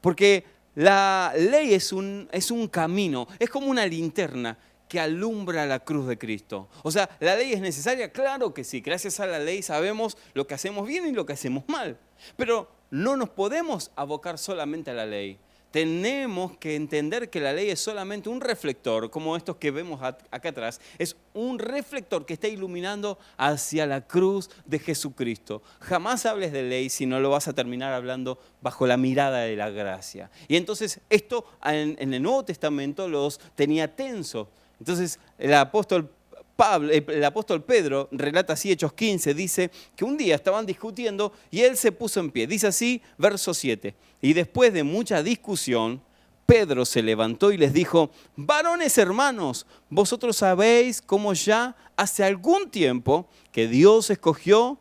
Porque 0.00 0.44
la 0.76 1.32
ley 1.36 1.74
es 1.74 1.92
un, 1.92 2.28
es 2.30 2.52
un 2.52 2.68
camino, 2.68 3.26
es 3.40 3.50
como 3.50 3.66
una 3.66 3.84
linterna 3.84 4.56
que 4.88 5.00
alumbra 5.00 5.66
la 5.66 5.80
cruz 5.80 6.06
de 6.06 6.16
Cristo. 6.16 6.68
O 6.84 6.92
sea, 6.92 7.10
¿la 7.18 7.34
ley 7.34 7.52
es 7.52 7.60
necesaria? 7.60 8.12
Claro 8.12 8.54
que 8.54 8.62
sí. 8.62 8.80
Gracias 8.80 9.18
a 9.18 9.26
la 9.26 9.40
ley 9.40 9.62
sabemos 9.62 10.16
lo 10.34 10.46
que 10.46 10.54
hacemos 10.54 10.86
bien 10.86 11.06
y 11.06 11.12
lo 11.12 11.26
que 11.26 11.32
hacemos 11.32 11.64
mal. 11.66 11.98
Pero 12.36 12.75
no 12.90 13.16
nos 13.16 13.28
podemos 13.28 13.90
abocar 13.96 14.38
solamente 14.38 14.90
a 14.90 14.94
la 14.94 15.06
ley 15.06 15.38
tenemos 15.76 16.56
que 16.56 16.74
entender 16.74 17.28
que 17.28 17.38
la 17.38 17.52
ley 17.52 17.68
es 17.68 17.80
solamente 17.80 18.30
un 18.30 18.40
reflector, 18.40 19.10
como 19.10 19.36
estos 19.36 19.56
que 19.56 19.70
vemos 19.70 20.00
acá 20.02 20.48
atrás, 20.48 20.80
es 20.96 21.16
un 21.34 21.58
reflector 21.58 22.24
que 22.24 22.32
está 22.32 22.48
iluminando 22.48 23.18
hacia 23.36 23.84
la 23.84 24.00
cruz 24.00 24.48
de 24.64 24.78
Jesucristo. 24.78 25.60
Jamás 25.80 26.24
hables 26.24 26.52
de 26.52 26.62
ley 26.62 26.88
si 26.88 27.04
no 27.04 27.20
lo 27.20 27.28
vas 27.28 27.46
a 27.46 27.52
terminar 27.52 27.92
hablando 27.92 28.38
bajo 28.62 28.86
la 28.86 28.96
mirada 28.96 29.40
de 29.40 29.54
la 29.54 29.68
gracia. 29.68 30.30
Y 30.48 30.56
entonces 30.56 31.00
esto 31.10 31.44
en, 31.62 32.14
el 32.14 32.22
Nuevo 32.22 32.42
Testamento 32.42 33.06
los 33.06 33.38
tenía 33.54 33.94
tenso. 33.94 34.48
Entonces 34.78 35.20
el 35.36 35.52
apóstol 35.52 36.10
Pablo, 36.56 36.90
el 36.90 37.24
apóstol 37.24 37.62
Pedro 37.62 38.08
relata 38.10 38.54
así 38.54 38.72
Hechos 38.72 38.94
15, 38.94 39.34
dice 39.34 39.70
que 39.94 40.04
un 40.04 40.16
día 40.16 40.34
estaban 40.34 40.64
discutiendo 40.64 41.32
y 41.50 41.60
él 41.60 41.76
se 41.76 41.92
puso 41.92 42.18
en 42.20 42.30
pie. 42.30 42.46
Dice 42.46 42.66
así, 42.66 43.02
verso 43.18 43.52
7. 43.52 43.94
Y 44.22 44.32
después 44.32 44.72
de 44.72 44.82
mucha 44.82 45.22
discusión, 45.22 46.00
Pedro 46.46 46.84
se 46.84 47.02
levantó 47.02 47.52
y 47.52 47.58
les 47.58 47.72
dijo, 47.72 48.10
varones 48.36 48.96
hermanos, 48.96 49.66
vosotros 49.90 50.36
sabéis 50.36 51.02
cómo 51.02 51.34
ya 51.34 51.76
hace 51.96 52.24
algún 52.24 52.70
tiempo 52.70 53.28
que 53.52 53.66
Dios 53.66 54.10
escogió 54.10 54.78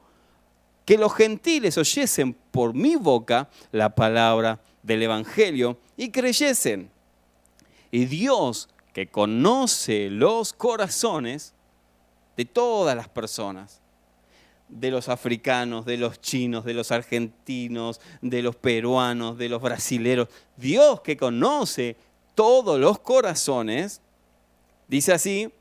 que 0.85 0.97
los 0.97 1.13
gentiles 1.15 1.77
oyesen 1.77 2.37
por 2.51 2.75
mi 2.75 2.95
boca 2.95 3.49
la 3.71 3.95
palabra 3.95 4.61
del 4.83 5.01
Evangelio 5.01 5.79
y 5.97 6.11
creyesen. 6.11 6.91
Y 7.89 8.05
Dios, 8.05 8.69
que 8.93 9.07
conoce 9.07 10.09
los 10.11 10.53
corazones, 10.53 11.54
de 12.37 12.45
todas 12.45 12.95
las 12.95 13.07
personas, 13.07 13.81
de 14.67 14.91
los 14.91 15.09
africanos, 15.09 15.85
de 15.85 15.97
los 15.97 16.19
chinos, 16.21 16.65
de 16.65 16.73
los 16.73 16.91
argentinos, 16.91 18.01
de 18.21 18.41
los 18.41 18.55
peruanos, 18.55 19.37
de 19.37 19.49
los 19.49 19.61
brasileros. 19.61 20.27
Dios 20.57 21.01
que 21.01 21.17
conoce 21.17 21.95
todos 22.33 22.79
los 22.79 22.99
corazones, 22.99 24.01
dice 24.87 25.13
así, 25.13 25.51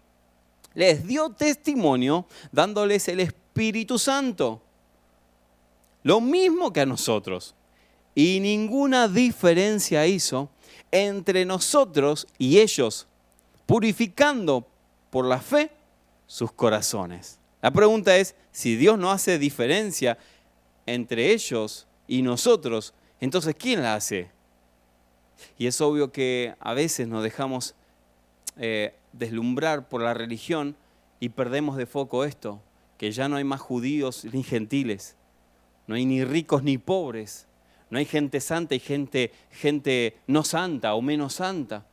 les 0.75 1.07
dio 1.07 1.31
testimonio 1.31 2.27
dándoles 2.51 3.09
el 3.09 3.21
Espíritu 3.21 3.99
Santo. 3.99 4.61
Lo 6.03 6.21
mismo 6.21 6.73
que 6.73 6.81
a 6.81 6.87
nosotros. 6.87 7.55
Y 8.15 8.39
ninguna 8.41 9.09
diferencia 9.09 10.07
hizo 10.07 10.51
entre 10.93 11.45
nosotros 11.45 12.27
y 12.39 12.59
ellos, 12.59 13.07
purificando 13.67 14.67
por 15.11 15.25
la 15.25 15.41
fe 15.41 15.71
sus 16.27 16.53
corazones. 16.53 17.39
La 17.63 17.71
pregunta 17.71 18.17
es, 18.17 18.35
si 18.53 18.77
Dios 18.77 18.99
no 18.99 19.11
hace 19.11 19.39
diferencia 19.39 20.19
entre 20.87 21.33
ellos 21.33 21.87
y 22.07 22.23
nosotros, 22.23 22.95
entonces 23.21 23.55
¿quién 23.55 23.83
la 23.83 23.95
hace? 23.95 24.31
Y 25.59 25.67
es 25.67 25.81
obvio 25.81 26.13
que 26.13 26.55
a 26.61 26.75
veces 26.75 27.09
nos 27.09 27.23
dejamos 27.23 27.75
eh, 28.57 28.95
deslumbrar 29.13 29.89
por 29.89 30.03
la 30.03 30.15
religión 30.15 30.77
y 31.21 31.31
perdemos 31.31 31.77
de 31.77 31.87
foco 31.87 32.25
esto, 32.25 32.61
que 32.99 33.11
ya 33.13 33.29
no 33.29 33.37
hay 33.37 33.45
más 33.45 33.61
judíos 33.61 34.27
ni 34.33 34.43
gentiles, 34.43 35.17
no 35.87 35.95
hay 35.95 36.05
ni 36.05 36.25
ricos 36.25 36.63
ni 36.63 36.79
pobres, 36.79 37.47
no 37.91 37.99
hay 37.99 38.05
gente 38.05 38.41
santa 38.41 38.75
y 38.75 38.81
gente, 38.81 39.33
gente 39.51 40.17
no 40.27 40.45
santa 40.45 40.95
o 40.95 41.03
menos 41.03 41.35
santa. 41.35 41.87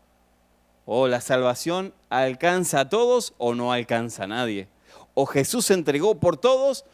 O 0.85 1.07
la 1.07 1.21
salvación 1.21 1.93
alcanza 2.09 2.81
a 2.81 2.89
todos 2.89 3.33
o 3.37 3.53
no 3.53 3.71
alcanza 3.71 4.23
a 4.23 4.27
nadie. 4.27 4.67
O 5.13 5.25
Jesús 5.25 5.65
se 5.65 5.73
entregó 5.73 6.19
por 6.19 6.37
todos 6.37 6.85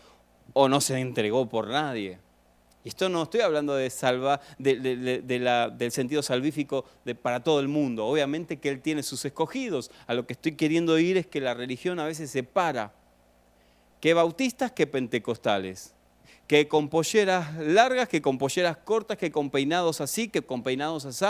o 0.54 0.68
no 0.68 0.82
se 0.82 1.00
entregó 1.00 1.48
por 1.48 1.68
nadie. 1.68 2.20
Y 2.84 2.90
esto 2.90 3.10
no 3.10 3.24
estoy 3.24 3.42
hablando 3.42 3.76
de 3.76 3.90
salva, 3.90 4.40
del 4.58 5.92
sentido 5.92 6.22
salvífico 6.22 6.86
para 7.22 7.44
todo 7.44 7.60
el 7.60 7.68
mundo. 7.68 8.06
Obviamente 8.06 8.58
que 8.58 8.70
Él 8.70 8.82
tiene 8.82 9.04
sus 9.04 9.26
escogidos. 9.26 9.92
A 10.08 10.14
lo 10.14 10.26
que 10.26 10.34
estoy 10.34 10.54
queriendo 10.56 10.98
ir 10.98 11.18
es 11.18 11.28
que 11.28 11.42
la 11.42 11.54
religión 11.54 12.00
a 12.00 12.06
veces 12.06 12.32
separa. 12.32 12.94
Que 14.00 14.14
bautistas, 14.14 14.72
que 14.72 14.88
pentecostales. 14.88 15.94
Que 16.48 16.68
con 16.68 16.88
polleras 16.88 17.56
largas, 17.58 18.08
que 18.08 18.22
con 18.22 18.38
polleras 18.38 18.78
cortas, 18.78 19.18
que 19.18 19.32
con 19.32 19.50
peinados 19.50 20.00
así, 20.00 20.30
que 20.30 20.42
con 20.42 20.64
peinados 20.64 21.06
así 21.06 21.26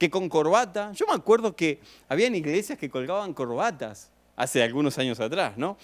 que 0.00 0.08
con 0.08 0.30
corbata. 0.30 0.92
Yo 0.92 1.06
me 1.06 1.12
acuerdo 1.12 1.54
que 1.54 1.78
habían 2.08 2.34
iglesias 2.34 2.78
que 2.78 2.88
colgaban 2.88 3.34
corbatas 3.34 4.10
hace 4.34 4.62
algunos 4.62 4.96
años 4.96 5.20
atrás, 5.20 5.58
¿no? 5.58 5.76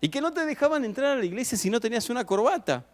Y 0.00 0.08
que 0.10 0.20
no 0.20 0.32
te 0.32 0.46
dejaban 0.46 0.84
entrar 0.84 1.16
a 1.16 1.16
la 1.16 1.24
iglesia 1.24 1.58
si 1.58 1.70
no 1.70 1.80
tenías 1.80 2.08
una 2.08 2.24
corbata. 2.24 2.86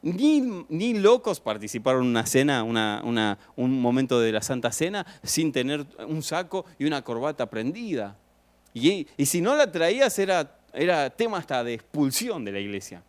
Ni, 0.00 0.40
ni 0.70 0.94
locos 0.94 1.38
participaron 1.38 2.04
en 2.04 2.08
una 2.08 2.24
cena, 2.24 2.64
un 2.64 3.80
momento 3.80 4.18
de 4.20 4.32
la 4.32 4.40
Santa 4.40 4.72
Cena, 4.72 5.04
sin 5.22 5.52
tener 5.52 5.84
un 6.08 6.22
saco 6.22 6.64
y 6.78 6.86
una 6.86 7.02
corbata 7.02 7.50
prendida. 7.50 8.16
Y, 8.72 9.06
y 9.18 9.26
si 9.26 9.42
no 9.42 9.54
la 9.54 9.70
traías 9.70 10.18
era, 10.18 10.56
era 10.72 11.10
tema 11.10 11.36
hasta 11.36 11.62
de 11.62 11.74
expulsión 11.74 12.42
de 12.42 12.52
la 12.52 12.60
iglesia. 12.60 13.02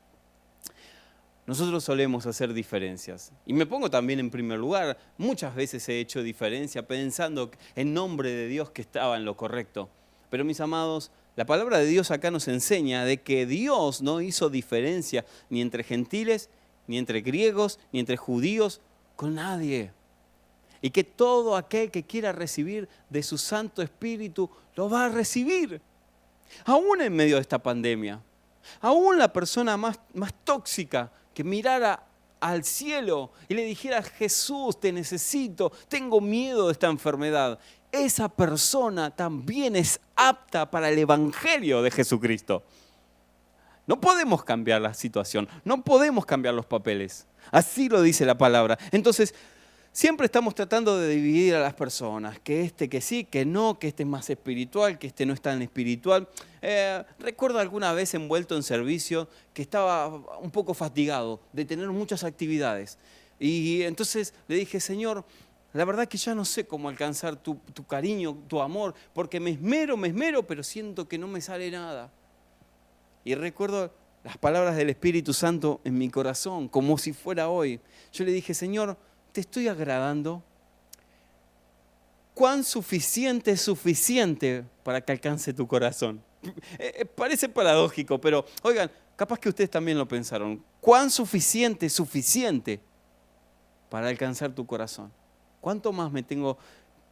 Nosotros 1.47 1.83
solemos 1.83 2.25
hacer 2.25 2.53
diferencias. 2.53 3.31
Y 3.45 3.53
me 3.53 3.67
pongo 3.67 3.89
también 3.89 4.19
en 4.19 4.31
primer 4.31 4.57
lugar. 4.57 4.97
Muchas 5.17 5.53
veces 5.53 5.87
he 5.89 5.99
hecho 5.99 6.23
diferencia 6.23 6.87
pensando 6.87 7.51
en 7.75 7.93
nombre 7.93 8.31
de 8.31 8.47
Dios 8.47 8.71
que 8.71 8.81
estaba 8.81 9.15
en 9.15 9.25
lo 9.25 9.37
correcto. 9.37 9.89
Pero 10.31 10.43
mis 10.43 10.59
amados, 10.59 11.11
la 11.35 11.45
palabra 11.45 11.77
de 11.77 11.85
Dios 11.85 12.09
acá 12.09 12.31
nos 12.31 12.47
enseña 12.47 13.05
de 13.05 13.21
que 13.21 13.45
Dios 13.45 14.01
no 14.01 14.21
hizo 14.21 14.49
diferencia 14.49 15.23
ni 15.49 15.61
entre 15.61 15.83
gentiles, 15.83 16.49
ni 16.87 16.97
entre 16.97 17.21
griegos, 17.21 17.79
ni 17.91 17.99
entre 17.99 18.17
judíos, 18.17 18.81
con 19.15 19.35
nadie. 19.35 19.91
y 20.81 20.91
que 20.91 21.03
todo 21.03 21.55
aquel 21.55 21.89
que 21.89 22.03
quiera 22.03 22.31
recibir 22.31 22.87
de 23.09 23.23
su 23.23 23.39
Santo 23.39 23.81
Espíritu 23.81 24.49
lo 24.75 24.87
va 24.87 25.05
a 25.05 25.09
recibir. 25.09 25.81
Aún 26.63 27.01
en 27.01 27.15
medio 27.15 27.35
de 27.37 27.41
esta 27.41 27.57
pandemia, 27.57 28.21
aún 28.81 29.17
la 29.17 29.33
persona 29.33 29.77
más, 29.77 29.99
más 30.13 30.31
tóxica 30.43 31.11
que 31.35 31.43
mirara 31.43 32.03
al 32.39 32.63
cielo 32.63 33.31
y 33.47 33.53
le 33.53 33.63
dijera, 33.63 34.01
Jesús, 34.01 34.79
te 34.79 34.91
necesito, 34.91 35.71
tengo 35.87 36.19
miedo 36.21 36.67
de 36.67 36.71
esta 36.71 36.87
enfermedad, 36.87 37.59
esa 37.91 38.29
persona 38.29 39.15
también 39.15 39.75
es 39.75 39.99
apta 40.15 40.69
para 40.71 40.89
el 40.89 40.97
Evangelio 40.97 41.81
de 41.81 41.91
Jesucristo. 41.91 42.63
No 43.85 44.01
podemos 44.01 44.43
cambiar 44.43 44.81
la 44.81 44.93
situación, 44.93 45.47
no 45.63 45.83
podemos 45.83 46.25
cambiar 46.25 46.55
los 46.55 46.65
papeles. 46.65 47.27
Así 47.51 47.87
lo 47.89 48.01
dice 48.01 48.25
la 48.25 48.37
palabra. 48.37 48.79
Entonces, 48.91 49.35
siempre 49.95 50.25
estamos 50.25 50.53
tratando 50.53 50.99
de 50.99 51.07
dividir 51.07 51.55
a 51.55 51.61
las 51.61 51.73
personas, 51.73 52.37
que 52.41 52.63
este 52.63 52.89
que 52.89 52.99
sí, 52.99 53.23
que 53.23 53.45
no, 53.45 53.79
que 53.79 53.87
este 53.87 54.03
es 54.03 54.09
más 54.09 54.29
espiritual, 54.29 54.99
que 54.99 55.07
este 55.07 55.25
no 55.25 55.33
es 55.33 55.39
tan 55.39 55.61
espiritual. 55.61 56.27
Eh, 56.61 57.01
recuerdo 57.17 57.59
alguna 57.59 57.93
vez 57.93 58.13
envuelto 58.13 58.57
en 58.57 58.63
servicio 58.63 59.29
que 59.53 59.61
estaba 59.61 60.07
un 60.41 60.51
poco 60.51 60.73
fatigado 60.73 61.39
de 61.53 61.63
tener 61.63 61.87
muchas 61.87 62.25
actividades. 62.25 62.97
Y 63.39 63.83
entonces 63.83 64.33
le 64.49 64.57
dije, 64.57 64.81
Señor, 64.81 65.23
la 65.71 65.85
verdad 65.85 66.09
que 66.09 66.17
ya 66.17 66.35
no 66.35 66.43
sé 66.43 66.67
cómo 66.67 66.89
alcanzar 66.89 67.37
tu, 67.37 67.55
tu 67.73 67.85
cariño, 67.85 68.35
tu 68.49 68.61
amor, 68.61 68.93
porque 69.13 69.39
me 69.39 69.51
esmero, 69.51 69.95
me 69.95 70.09
esmero, 70.09 70.45
pero 70.45 70.61
siento 70.61 71.07
que 71.07 71.17
no 71.17 71.29
me 71.29 71.39
sale 71.39 71.71
nada. 71.71 72.11
Y 73.23 73.33
recuerdo 73.35 73.93
las 74.25 74.37
palabras 74.37 74.75
del 74.75 74.89
Espíritu 74.89 75.31
Santo 75.31 75.79
en 75.85 75.97
mi 75.97 76.09
corazón, 76.09 76.67
como 76.67 76.97
si 76.97 77.13
fuera 77.13 77.47
hoy. 77.47 77.79
Yo 78.11 78.25
le 78.25 78.33
dije, 78.33 78.53
Señor, 78.53 78.97
¿te 79.35 79.41
estoy 79.41 79.67
agradando? 79.67 80.41
¿Cuán 82.33 82.63
suficiente 82.63 83.51
es 83.51 83.59
suficiente 83.59 84.63
para 84.81 85.01
que 85.01 85.11
alcance 85.11 85.53
tu 85.53 85.67
corazón? 85.67 86.23
Eh, 86.79 86.93
eh, 86.99 87.05
parece 87.05 87.49
paradójico, 87.49 88.21
pero 88.21 88.45
oigan, 88.61 88.89
capaz 89.17 89.39
que 89.39 89.49
ustedes 89.49 89.69
también 89.69 89.97
lo 89.97 90.07
pensaron. 90.07 90.63
¿Cuán 90.79 91.09
suficiente 91.09 91.87
es 91.87 91.93
suficiente 91.93 92.79
para 93.89 94.07
alcanzar 94.07 94.53
tu 94.53 94.65
corazón? 94.65 95.11
¿Cuánto 95.59 95.91
más 95.91 96.11
me 96.13 96.23
tengo, 96.23 96.57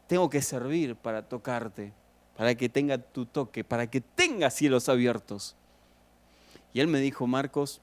tengo 0.08 0.30
que 0.30 0.42
servir 0.42 0.96
para 0.96 1.28
tocarte, 1.28 1.92
para 2.38 2.56
que 2.56 2.70
tenga 2.70 2.98
tu 3.00 3.26
toque, 3.26 3.66
para 3.66 3.88
que 3.88 4.00
tenga 4.00 4.50
cielos 4.50 4.88
abiertos? 4.88 5.58
Y 6.74 6.80
él 6.80 6.88
me 6.88 7.00
dijo, 7.00 7.28
Marcos, 7.28 7.82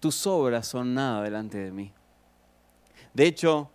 tus 0.00 0.26
obras 0.26 0.66
son 0.66 0.94
nada 0.94 1.22
delante 1.22 1.58
de 1.58 1.72
mí. 1.72 1.92
De 3.14 3.26
hecho, 3.26 3.70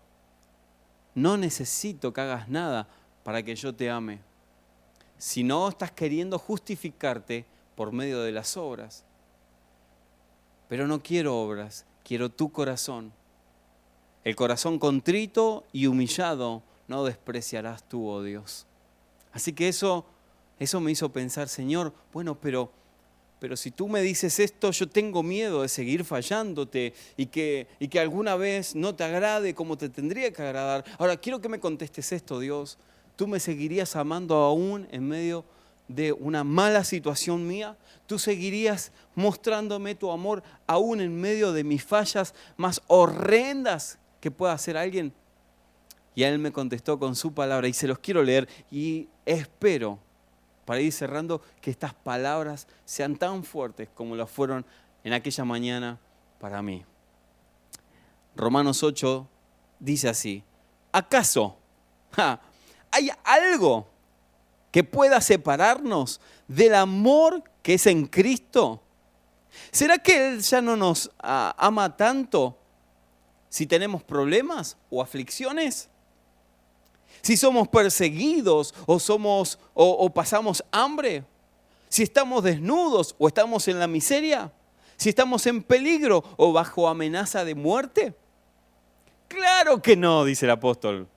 no 1.15 1.37
necesito 1.37 2.13
que 2.13 2.21
hagas 2.21 2.49
nada 2.49 2.87
para 3.23 3.41
que 3.41 3.55
yo 3.55 3.73
te 3.73 3.89
ame. 3.89 4.19
Si 5.17 5.43
no 5.43 5.67
estás 5.67 5.91
queriendo 5.91 6.37
justificarte 6.37 7.45
por 7.75 7.91
medio 7.91 8.21
de 8.21 8.31
las 8.31 8.57
obras. 8.57 9.05
Pero 10.67 10.85
no 10.85 11.01
quiero 11.01 11.37
obras, 11.41 11.85
quiero 12.03 12.29
tu 12.29 12.51
corazón. 12.51 13.11
El 14.23 14.35
corazón 14.35 14.77
contrito 14.77 15.65
y 15.71 15.87
humillado 15.87 16.61
no 16.87 17.05
despreciarás 17.05 17.87
tú, 17.87 18.07
oh 18.07 18.21
Dios. 18.21 18.65
Así 19.31 19.53
que 19.53 19.69
eso, 19.69 20.05
eso 20.59 20.79
me 20.79 20.91
hizo 20.91 21.09
pensar, 21.09 21.47
Señor, 21.47 21.93
bueno, 22.11 22.35
pero 22.35 22.71
pero 23.39 23.55
si 23.55 23.71
tú 23.71 23.87
me 23.87 24.01
dices 24.01 24.37
esto, 24.39 24.71
yo 24.71 24.87
tengo 24.87 25.23
miedo 25.23 25.61
de 25.61 25.69
seguir 25.69 26.03
fallándote 26.03 26.93
y 27.15 27.27
que, 27.27 27.67
y 27.79 27.87
que 27.87 27.99
alguna 27.99 28.35
vez 28.35 28.75
no 28.75 28.93
te 28.93 29.05
agrade 29.05 29.55
como 29.55 29.77
te 29.77 29.87
tendría 29.87 30.31
que 30.31 30.41
agradar. 30.41 30.83
Ahora, 30.97 31.15
quiero 31.15 31.39
que 31.39 31.47
me 31.47 31.59
contestes 31.59 32.11
esto, 32.11 32.39
Dios. 32.39 32.77
¿Tú 33.15 33.27
me 33.27 33.39
seguirías 33.39 33.95
amando 33.95 34.35
aún 34.35 34.87
en 34.91 35.07
medio 35.07 35.45
de 35.87 36.11
una 36.11 36.43
mala 36.43 36.83
situación 36.83 37.47
mía? 37.47 37.77
¿Tú 38.07 38.19
seguirías 38.19 38.91
mostrándome 39.15 39.95
tu 39.95 40.11
amor 40.11 40.43
aún 40.67 40.99
en 40.99 41.19
medio 41.19 41.53
de 41.53 41.63
mis 41.63 41.83
fallas 41.83 42.33
más 42.57 42.81
horrendas 42.87 43.99
que 44.19 44.31
pueda 44.31 44.51
hacer 44.51 44.75
alguien? 44.75 45.13
Y 46.13 46.23
él 46.23 46.39
me 46.39 46.51
contestó 46.51 46.99
con 46.99 47.15
su 47.15 47.33
palabra 47.33 47.69
y 47.69 47.73
se 47.73 47.87
los 47.87 47.99
quiero 47.99 48.21
leer 48.21 48.49
y 48.69 49.07
espero 49.25 49.99
para 50.69 50.81
ir 50.81 50.91
cerrando, 50.91 51.41
que 51.61 51.71
estas 51.71 51.95
palabras 51.95 52.67
sean 52.85 53.15
tan 53.15 53.43
fuertes 53.43 53.89
como 53.95 54.15
lo 54.15 54.27
fueron 54.27 54.63
en 55.03 55.13
aquella 55.13 55.43
mañana 55.43 55.97
para 56.39 56.61
mí. 56.61 56.85
Romanos 58.35 58.83
8 58.83 59.27
dice 59.79 60.09
así, 60.09 60.43
¿acaso 60.91 61.57
hay 62.91 63.09
algo 63.23 63.87
que 64.71 64.83
pueda 64.83 65.19
separarnos 65.21 66.21
del 66.47 66.75
amor 66.75 67.41
que 67.63 67.73
es 67.73 67.87
en 67.87 68.05
Cristo? 68.05 68.83
¿Será 69.71 69.97
que 69.97 70.33
Él 70.33 70.41
ya 70.41 70.61
no 70.61 70.75
nos 70.75 71.09
ah, 71.17 71.55
ama 71.57 71.97
tanto 71.97 72.59
si 73.49 73.65
tenemos 73.65 74.03
problemas 74.03 74.77
o 74.91 75.01
aflicciones? 75.01 75.89
Si 77.21 77.37
somos 77.37 77.67
perseguidos 77.67 78.73
o, 78.85 78.99
somos, 78.99 79.59
o, 79.73 80.09
pasamos 80.09 80.63
hambre, 80.71 81.23
si 81.87 82.03
estamos 82.03 82.43
desnudos 82.43 83.15
o 83.17 83.27
estamos 83.27 83.67
en 83.67 83.79
la 83.79 83.87
miseria, 83.87 84.51
si 84.97 85.09
estamos 85.09 85.45
en 85.47 85.63
peligro 85.63 86.23
o 86.37 86.51
bajo 86.53 86.87
amenaza 86.87 87.45
de 87.45 87.55
muerte. 87.55 88.13
Claro 89.27 89.81
que 89.81 89.95
no, 89.95 90.25
dice 90.25 90.45
el 90.45 90.51
apóstol. 90.51 91.07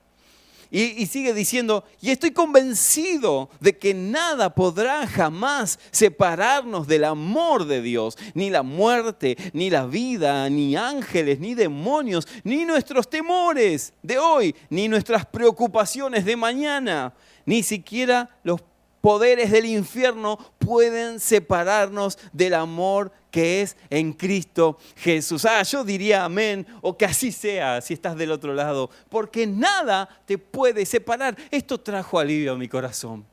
Y, 0.74 1.04
sigue 1.04 1.34
diciendo, 1.34 1.84
y 2.00 2.12
estoy 2.12 2.30
convencido 2.30 3.50
de 3.60 3.76
que 3.76 3.92
nada 3.92 4.54
podrá 4.54 5.06
jamás 5.06 5.78
separarnos 5.90 6.86
del 6.86 7.04
amor 7.04 7.66
de 7.66 7.82
Dios, 7.82 8.16
ni 8.32 8.48
la 8.48 8.62
muerte, 8.62 9.36
ni 9.52 9.68
la 9.68 9.84
vida, 9.84 10.48
ni 10.48 10.74
ángeles, 10.74 11.40
ni 11.40 11.54
demonios, 11.54 12.26
ni 12.42 12.64
nuestros 12.64 13.10
temores 13.10 13.92
de 14.02 14.18
hoy, 14.18 14.56
ni 14.70 14.88
nuestras 14.88 15.26
preocupaciones 15.26 16.24
de 16.24 16.36
mañana, 16.36 17.12
ni 17.44 17.62
siquiera 17.62 18.30
los 18.42 18.62
poderes 19.02 19.50
del 19.50 19.66
infierno 19.66 20.38
pueden 20.58 21.20
separarnos 21.20 22.18
del 22.32 22.54
amor 22.54 23.12
que 23.30 23.60
es 23.60 23.76
en 23.90 24.12
Cristo 24.14 24.78
Jesús. 24.96 25.44
Ah, 25.44 25.62
yo 25.62 25.84
diría 25.84 26.24
amén 26.24 26.66
o 26.80 26.96
que 26.96 27.04
así 27.04 27.32
sea 27.32 27.82
si 27.82 27.92
estás 27.92 28.16
del 28.16 28.30
otro 28.30 28.54
lado, 28.54 28.88
porque 29.10 29.46
nada 29.46 30.08
te 30.24 30.38
puede 30.38 30.86
separar. 30.86 31.36
Esto 31.50 31.78
trajo 31.78 32.18
alivio 32.18 32.52
a 32.52 32.56
mi 32.56 32.68
corazón. 32.68 33.31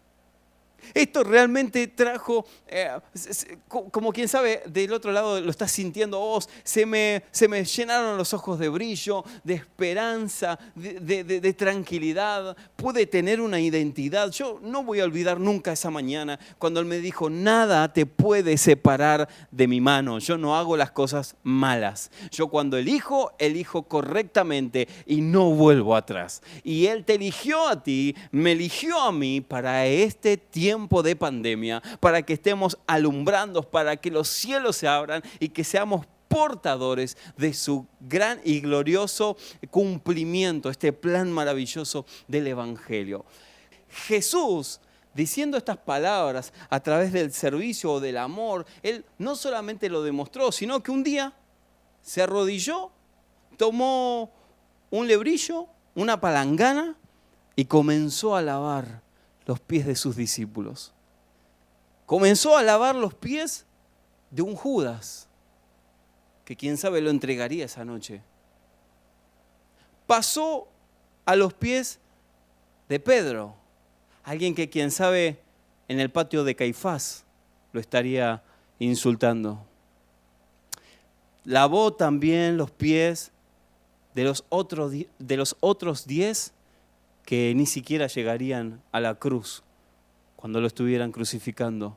Esto 0.94 1.24
realmente 1.24 1.88
trajo, 1.88 2.46
eh, 2.68 2.90
como 3.68 4.12
quien 4.12 4.28
sabe, 4.28 4.64
del 4.66 4.94
otro 4.94 5.12
lado 5.12 5.40
lo 5.42 5.52
estás 5.52 5.72
sintiendo 5.72 6.20
vos, 6.20 6.50
se 6.64 6.86
me, 6.86 7.24
se 7.32 7.48
me 7.48 7.64
llenaron 7.64 8.18
los 8.18 8.34
ojos 8.34 8.60
de 8.60 8.70
brillo, 8.70 9.24
de 9.44 9.56
esperanza, 9.56 10.60
de, 10.76 11.24
de, 11.24 11.54
tranquilidad, 11.54 12.56
pude 12.76 13.06
tener 13.06 13.42
una 13.42 13.60
identidad. 13.60 14.32
Yo 14.32 14.60
no 14.62 14.84
voy 14.84 15.00
a 15.00 15.06
olvidar 15.06 15.40
nunca 15.40 15.72
esa 15.72 15.90
mañana 15.90 16.40
cuando 16.58 16.80
él 16.80 16.86
me 16.86 17.00
dijo, 17.00 17.30
nada 17.30 17.92
te 17.94 18.06
puede 18.06 18.58
separar 18.58 19.28
de 19.52 19.68
mi 19.68 19.82
mano, 19.82 20.20
yo 20.20 20.38
no 20.38 20.56
hago 20.56 20.78
las 20.78 20.92
cosas 20.92 21.36
malas. 21.44 22.12
Yo 22.32 22.48
cuando 22.48 22.78
elijo, 22.78 23.34
elijo 23.40 23.84
correctamente 23.84 24.88
y 25.06 25.22
no 25.22 25.52
vuelvo 25.52 25.96
atrás. 25.96 26.42
Y 26.64 26.88
él 26.88 27.06
te 27.06 27.16
eligió 27.16 27.68
a 27.68 27.84
ti, 27.84 28.16
me 28.32 28.54
eligió 28.54 29.00
a 29.00 29.12
mí 29.12 29.42
para 29.42 29.86
este 29.86 30.38
tiempo 30.38 30.69
de 31.04 31.16
pandemia, 31.16 31.82
para 32.00 32.22
que 32.22 32.34
estemos 32.34 32.78
alumbrando, 32.88 33.64
para 33.64 33.98
que 33.98 34.12
los 34.12 34.28
cielos 34.28 34.78
se 34.78 34.88
abran 34.88 35.24
y 35.40 35.50
que 35.50 35.64
seamos 35.64 36.06
portadores 36.28 37.18
de 37.38 37.54
su 37.54 37.88
gran 38.00 38.40
y 38.44 38.62
glorioso 38.62 39.36
cumplimiento, 39.72 40.70
este 40.70 40.94
plan 40.94 41.32
maravilloso 41.32 42.06
del 42.28 42.48
Evangelio. 42.48 43.26
Jesús, 43.90 44.80
diciendo 45.14 45.58
estas 45.58 45.78
palabras 45.78 46.54
a 46.70 46.80
través 46.80 47.12
del 47.12 47.34
servicio 47.34 47.94
o 47.94 48.00
del 48.00 48.18
amor, 48.18 48.66
Él 48.84 49.04
no 49.18 49.36
solamente 49.36 49.90
lo 49.90 50.04
demostró, 50.04 50.52
sino 50.52 50.84
que 50.84 50.92
un 50.92 51.04
día 51.04 51.34
se 52.02 52.22
arrodilló, 52.22 52.92
tomó 53.58 54.32
un 54.92 55.08
lebrillo, 55.08 55.68
una 55.96 56.22
palangana 56.22 56.96
y 57.56 57.66
comenzó 57.66 58.36
a 58.36 58.42
lavar 58.42 59.09
los 59.50 59.60
pies 59.60 59.88
de 59.88 59.96
sus 59.96 60.16
discípulos. 60.16 60.94
Comenzó 62.06 62.56
a 62.56 62.62
lavar 62.62 62.94
los 62.94 63.16
pies 63.16 63.66
de 64.30 64.44
un 64.44 64.56
Judas, 64.56 65.28
que 66.46 66.56
quién 66.56 66.78
sabe 66.78 67.02
lo 67.02 67.10
entregaría 67.10 67.66
esa 67.66 67.84
noche. 67.84 68.22
Pasó 70.06 70.68
a 71.26 71.36
los 71.36 71.56
pies 71.56 71.98
de 72.90 73.00
Pedro, 73.00 73.56
alguien 74.24 74.54
que 74.54 74.70
quién 74.70 74.92
sabe 74.92 75.40
en 75.88 76.00
el 76.00 76.12
patio 76.12 76.44
de 76.44 76.56
Caifás 76.56 77.24
lo 77.74 77.80
estaría 77.80 78.44
insultando. 78.78 79.66
Lavó 81.44 81.92
también 81.92 82.56
los 82.56 82.70
pies 82.70 83.32
de 84.14 84.26
los 84.26 84.46
otros, 84.50 84.92
de 84.92 85.38
los 85.38 85.58
otros 85.60 86.06
diez 86.06 86.54
que 87.30 87.54
ni 87.56 87.68
siquiera 87.68 88.08
llegarían 88.08 88.82
a 88.92 89.00
la 89.00 89.14
cruz 89.14 89.62
cuando 90.36 90.60
lo 90.60 90.66
estuvieran 90.66 91.12
crucificando. 91.12 91.96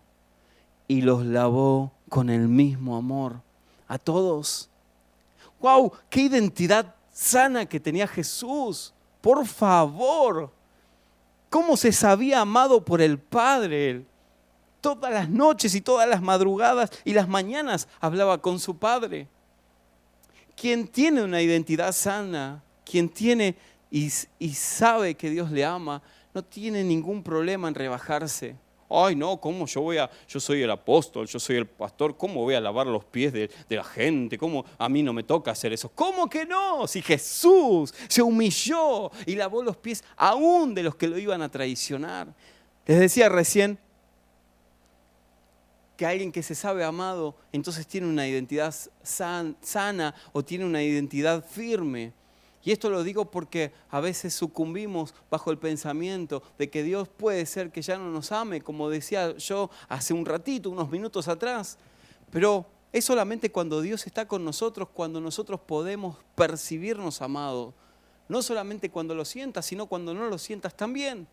Y 0.89 1.01
los 1.01 1.25
lavó 1.25 1.91
con 2.11 2.29
el 2.29 2.49
mismo 2.49 2.99
amor 2.99 3.41
a 3.89 3.97
todos. 3.97 4.69
¡Wow! 5.59 5.91
¡Qué 6.11 6.21
identidad 6.21 6.95
sana 7.15 7.65
que 7.65 7.81
tenía 7.81 8.07
Jesús! 8.07 8.93
Por 9.23 9.47
favor. 9.47 10.53
¿Cómo 11.49 11.79
se 11.79 11.93
sabía 11.93 12.43
amado 12.43 12.85
por 12.85 13.01
el 13.01 13.19
Padre? 13.19 14.05
Todas 14.83 15.11
las 15.15 15.31
noches 15.31 15.75
y 15.75 15.81
todas 15.81 16.07
las 16.07 16.21
madrugadas 16.21 16.91
y 17.07 17.15
las 17.15 17.27
mañanas 17.27 17.89
hablaba 18.03 18.37
con 18.43 18.61
su 18.61 18.77
Padre. 18.77 19.29
Quien 20.57 20.87
tiene 20.87 21.23
una 21.23 21.41
identidad 21.41 21.93
sana, 21.93 22.63
quien 22.85 23.09
tiene 23.09 23.57
y, 23.93 24.55
sabe 24.55 25.15
que 25.15 25.29
Dios 25.29 25.51
le 25.51 25.65
ama, 25.67 26.03
no 26.33 26.43
tiene 26.43 26.83
ningún 26.83 27.23
problema 27.23 27.69
en 27.69 27.75
rebajarse. 27.75 28.57
Ay, 28.89 29.15
no, 29.15 29.39
¿cómo 29.39 29.67
yo 29.67 29.83
voy 29.83 29.99
a, 29.99 30.11
yo 30.27 30.41
soy 30.41 30.63
el 30.63 30.71
apóstol, 30.71 31.27
yo 31.27 31.39
soy 31.39 31.57
el 31.57 31.67
pastor, 31.67 32.17
¿cómo 32.17 32.43
voy 32.43 32.55
a 32.55 32.61
lavar 32.61 32.87
los 32.87 33.05
pies 33.05 33.33
de, 33.35 33.51
la 33.69 33.85
gente? 33.85 34.39
¿Cómo 34.39 34.65
a 34.79 34.89
mí 34.89 35.03
no 35.03 35.13
me 35.13 35.23
toca 35.23 35.51
hacer 35.51 35.75
eso? 35.75 35.91
¿Cómo 35.91 36.29
que 36.29 36.47
no? 36.47 36.87
Si 36.87 37.03
Jesús 37.03 37.93
se 38.09 38.23
humilló 38.23 39.11
y 39.27 39.35
lavó 39.35 39.63
los 39.63 39.77
pies 39.77 40.03
aún 40.17 40.75
de 40.75 40.83
los 40.85 40.95
que 40.95 41.09
lo 41.09 41.19
iban 41.19 41.43
a 41.43 41.51
traicionar. 41.51 42.35
Les 42.87 42.99
decía 42.99 43.29
recién 43.29 43.79
que 45.99 46.07
alguien 46.07 46.33
que 46.33 46.43
se 46.43 46.55
sabe 46.55 46.83
amado, 46.83 47.37
entonces 47.53 47.87
tiene 47.87 48.07
una 48.07 48.27
identidad 48.27 48.75
sana 49.03 50.15
o 50.33 50.43
tiene 50.43 50.65
una 50.65 50.83
identidad 50.83 51.45
firme. 51.45 52.15
Y 52.65 52.71
esto 52.71 52.91
lo 52.91 53.03
digo 53.03 53.31
porque 53.31 53.73
a 53.91 54.01
veces 54.01 54.35
sucumbimos 54.35 55.15
bajo 55.31 55.51
el 55.51 55.59
pensamiento 55.59 56.43
de 56.59 56.71
que 56.71 56.83
Dios 56.83 57.09
puede 57.09 57.45
ser 57.47 57.73
que 57.73 57.83
ya 57.83 57.99
no 57.99 58.11
nos 58.11 58.31
ame, 58.31 58.61
como 58.61 58.89
decía 58.89 59.37
yo 59.37 59.69
hace 59.89 60.15
un 60.15 60.25
ratito, 60.25 60.71
unos 60.71 60.91
minutos 60.91 61.27
atrás. 61.27 61.77
Pero 62.31 62.67
es 62.93 63.05
solamente 63.05 63.51
cuando 63.51 63.81
Dios 63.81 64.07
está 64.07 64.29
con 64.29 64.45
nosotros, 64.45 64.89
cuando 64.93 65.21
nosotros 65.21 65.59
podemos 65.61 66.19
percibirnos 66.37 67.21
amados. 67.21 67.75
No 68.29 68.43
solamente 68.43 68.91
cuando 68.91 69.15
lo 69.15 69.25
sientas, 69.25 69.67
sino 69.67 69.87
cuando 69.87 70.15
no 70.15 70.29
lo 70.29 70.39
sientas 70.39 70.77
también. 70.77 71.27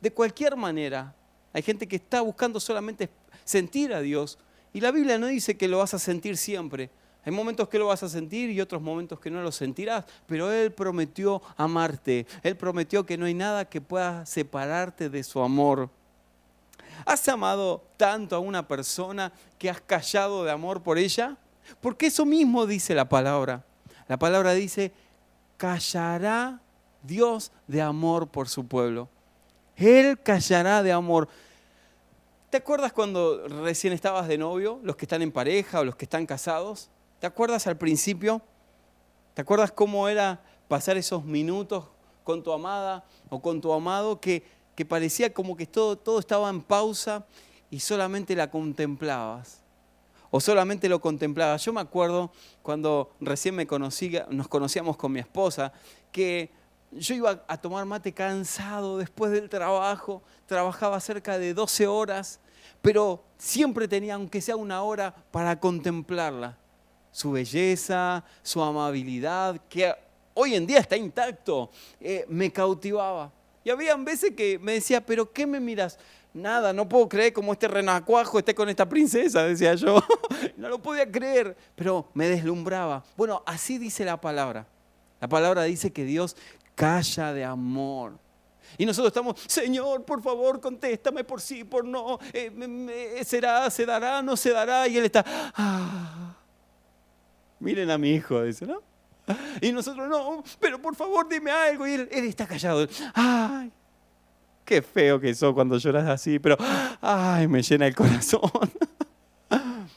De 0.00 0.12
cualquier 0.12 0.54
manera. 0.54 1.14
Hay 1.52 1.62
gente 1.62 1.88
que 1.88 1.96
está 1.96 2.20
buscando 2.20 2.60
solamente 2.60 3.10
sentir 3.44 3.92
a 3.92 4.00
Dios. 4.00 4.38
Y 4.72 4.80
la 4.80 4.92
Biblia 4.92 5.18
no 5.18 5.26
dice 5.26 5.56
que 5.56 5.66
lo 5.66 5.78
vas 5.78 5.94
a 5.94 5.98
sentir 5.98 6.36
siempre. 6.36 6.90
Hay 7.28 7.34
momentos 7.34 7.68
que 7.68 7.78
lo 7.78 7.88
vas 7.88 8.02
a 8.02 8.08
sentir 8.08 8.48
y 8.48 8.58
otros 8.58 8.80
momentos 8.80 9.20
que 9.20 9.30
no 9.30 9.42
lo 9.42 9.52
sentirás, 9.52 10.06
pero 10.26 10.50
Él 10.50 10.72
prometió 10.72 11.42
amarte. 11.58 12.26
Él 12.42 12.56
prometió 12.56 13.04
que 13.04 13.18
no 13.18 13.26
hay 13.26 13.34
nada 13.34 13.66
que 13.66 13.82
pueda 13.82 14.24
separarte 14.24 15.10
de 15.10 15.22
su 15.22 15.42
amor. 15.42 15.90
¿Has 17.04 17.28
amado 17.28 17.84
tanto 17.98 18.34
a 18.34 18.38
una 18.38 18.66
persona 18.66 19.30
que 19.58 19.68
has 19.68 19.78
callado 19.78 20.42
de 20.42 20.52
amor 20.52 20.82
por 20.82 20.96
ella? 20.96 21.36
Porque 21.82 22.06
eso 22.06 22.24
mismo 22.24 22.64
dice 22.64 22.94
la 22.94 23.10
palabra. 23.10 23.62
La 24.08 24.18
palabra 24.18 24.54
dice, 24.54 24.90
callará 25.58 26.62
Dios 27.02 27.52
de 27.66 27.82
amor 27.82 28.28
por 28.28 28.48
su 28.48 28.66
pueblo. 28.66 29.06
Él 29.76 30.18
callará 30.18 30.82
de 30.82 30.92
amor. 30.92 31.28
¿Te 32.48 32.56
acuerdas 32.56 32.94
cuando 32.94 33.46
recién 33.48 33.92
estabas 33.92 34.28
de 34.28 34.38
novio, 34.38 34.80
los 34.82 34.96
que 34.96 35.04
están 35.04 35.20
en 35.20 35.30
pareja 35.30 35.80
o 35.80 35.84
los 35.84 35.94
que 35.94 36.06
están 36.06 36.24
casados? 36.24 36.88
¿Te 37.20 37.26
acuerdas 37.26 37.66
al 37.66 37.76
principio? 37.76 38.40
¿Te 39.34 39.42
acuerdas 39.42 39.72
cómo 39.72 40.08
era 40.08 40.40
pasar 40.68 40.96
esos 40.96 41.24
minutos 41.24 41.84
con 42.22 42.42
tu 42.42 42.52
amada 42.52 43.04
o 43.28 43.40
con 43.40 43.60
tu 43.60 43.72
amado 43.72 44.20
que, 44.20 44.44
que 44.76 44.84
parecía 44.84 45.32
como 45.34 45.56
que 45.56 45.66
todo, 45.66 45.96
todo 45.96 46.20
estaba 46.20 46.48
en 46.48 46.62
pausa 46.62 47.26
y 47.70 47.80
solamente 47.80 48.36
la 48.36 48.50
contemplabas? 48.50 49.62
O 50.30 50.40
solamente 50.40 50.88
lo 50.88 51.00
contemplabas. 51.00 51.64
Yo 51.64 51.72
me 51.72 51.80
acuerdo 51.80 52.30
cuando 52.62 53.10
recién 53.20 53.54
me 53.56 53.66
nos 53.66 54.48
conocíamos 54.48 54.96
con 54.96 55.10
mi 55.10 55.18
esposa, 55.18 55.72
que 56.12 56.50
yo 56.92 57.14
iba 57.14 57.44
a 57.48 57.56
tomar 57.56 57.84
mate 57.84 58.12
cansado 58.12 58.98
después 58.98 59.32
del 59.32 59.48
trabajo, 59.48 60.22
trabajaba 60.46 61.00
cerca 61.00 61.38
de 61.38 61.52
12 61.52 61.86
horas, 61.86 62.38
pero 62.80 63.24
siempre 63.38 63.88
tenía, 63.88 64.14
aunque 64.14 64.40
sea 64.40 64.56
una 64.56 64.82
hora, 64.82 65.14
para 65.32 65.58
contemplarla. 65.58 66.56
Su 67.18 67.32
belleza, 67.32 68.22
su 68.44 68.62
amabilidad, 68.62 69.60
que 69.68 69.92
hoy 70.34 70.54
en 70.54 70.64
día 70.64 70.78
está 70.78 70.96
intacto, 70.96 71.68
eh, 72.00 72.24
me 72.28 72.52
cautivaba. 72.52 73.32
Y 73.64 73.70
había 73.70 73.96
veces 73.96 74.36
que 74.36 74.56
me 74.60 74.74
decía, 74.74 75.04
pero 75.04 75.32
¿qué 75.32 75.44
me 75.44 75.58
miras? 75.58 75.98
Nada, 76.32 76.72
no 76.72 76.88
puedo 76.88 77.08
creer 77.08 77.32
como 77.32 77.52
este 77.52 77.66
renacuajo 77.66 78.38
esté 78.38 78.54
con 78.54 78.68
esta 78.68 78.88
princesa, 78.88 79.42
decía 79.42 79.74
yo. 79.74 80.00
no 80.56 80.68
lo 80.68 80.80
podía 80.80 81.10
creer, 81.10 81.56
pero 81.74 82.06
me 82.14 82.28
deslumbraba. 82.28 83.02
Bueno, 83.16 83.42
así 83.46 83.78
dice 83.78 84.04
la 84.04 84.20
palabra. 84.20 84.64
La 85.20 85.26
palabra 85.26 85.64
dice 85.64 85.92
que 85.92 86.04
Dios 86.04 86.36
calla 86.76 87.32
de 87.32 87.44
amor. 87.44 88.12
Y 88.76 88.86
nosotros 88.86 89.08
estamos, 89.08 89.40
Señor, 89.48 90.04
por 90.04 90.22
favor, 90.22 90.60
contéstame 90.60 91.24
por 91.24 91.40
sí, 91.40 91.64
por 91.64 91.84
no. 91.84 92.20
Eh, 92.32 93.22
¿Será, 93.24 93.68
se 93.70 93.84
dará, 93.84 94.22
no 94.22 94.36
se 94.36 94.50
dará? 94.50 94.86
Y 94.86 94.98
él 94.98 95.06
está, 95.06 95.24
ah. 95.26 96.37
Miren 97.60 97.90
a 97.90 97.98
mi 97.98 98.10
hijo, 98.10 98.42
dice, 98.42 98.66
¿no? 98.66 98.82
Y 99.60 99.72
nosotros, 99.72 100.08
no, 100.08 100.42
pero 100.58 100.80
por 100.80 100.94
favor, 100.94 101.28
dime 101.28 101.50
algo. 101.50 101.86
Y 101.86 101.92
él, 101.92 102.08
está 102.10 102.46
callado. 102.46 102.86
Ay, 103.14 103.70
qué 104.64 104.80
feo 104.80 105.20
que 105.20 105.34
sos 105.34 105.52
cuando 105.52 105.76
lloras 105.76 106.08
así, 106.08 106.38
pero, 106.38 106.56
ay, 107.00 107.46
me 107.46 107.62
llena 107.62 107.86
el 107.86 107.94
corazón. 107.94 108.50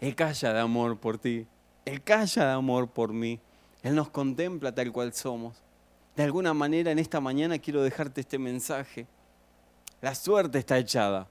Él 0.00 0.14
calla 0.14 0.54
de 0.54 0.60
amor 0.60 0.98
por 0.98 1.18
ti. 1.18 1.46
Él 1.84 2.02
calla 2.02 2.46
de 2.46 2.52
amor 2.52 2.88
por 2.88 3.12
mí. 3.12 3.38
Él 3.82 3.94
nos 3.94 4.08
contempla 4.08 4.74
tal 4.74 4.90
cual 4.92 5.12
somos. 5.12 5.62
De 6.16 6.22
alguna 6.22 6.54
manera 6.54 6.90
en 6.90 6.98
esta 6.98 7.20
mañana 7.20 7.58
quiero 7.58 7.82
dejarte 7.82 8.22
este 8.22 8.38
mensaje. 8.38 9.06
La 10.00 10.14
suerte 10.14 10.58
está 10.58 10.78
echada. 10.78 11.28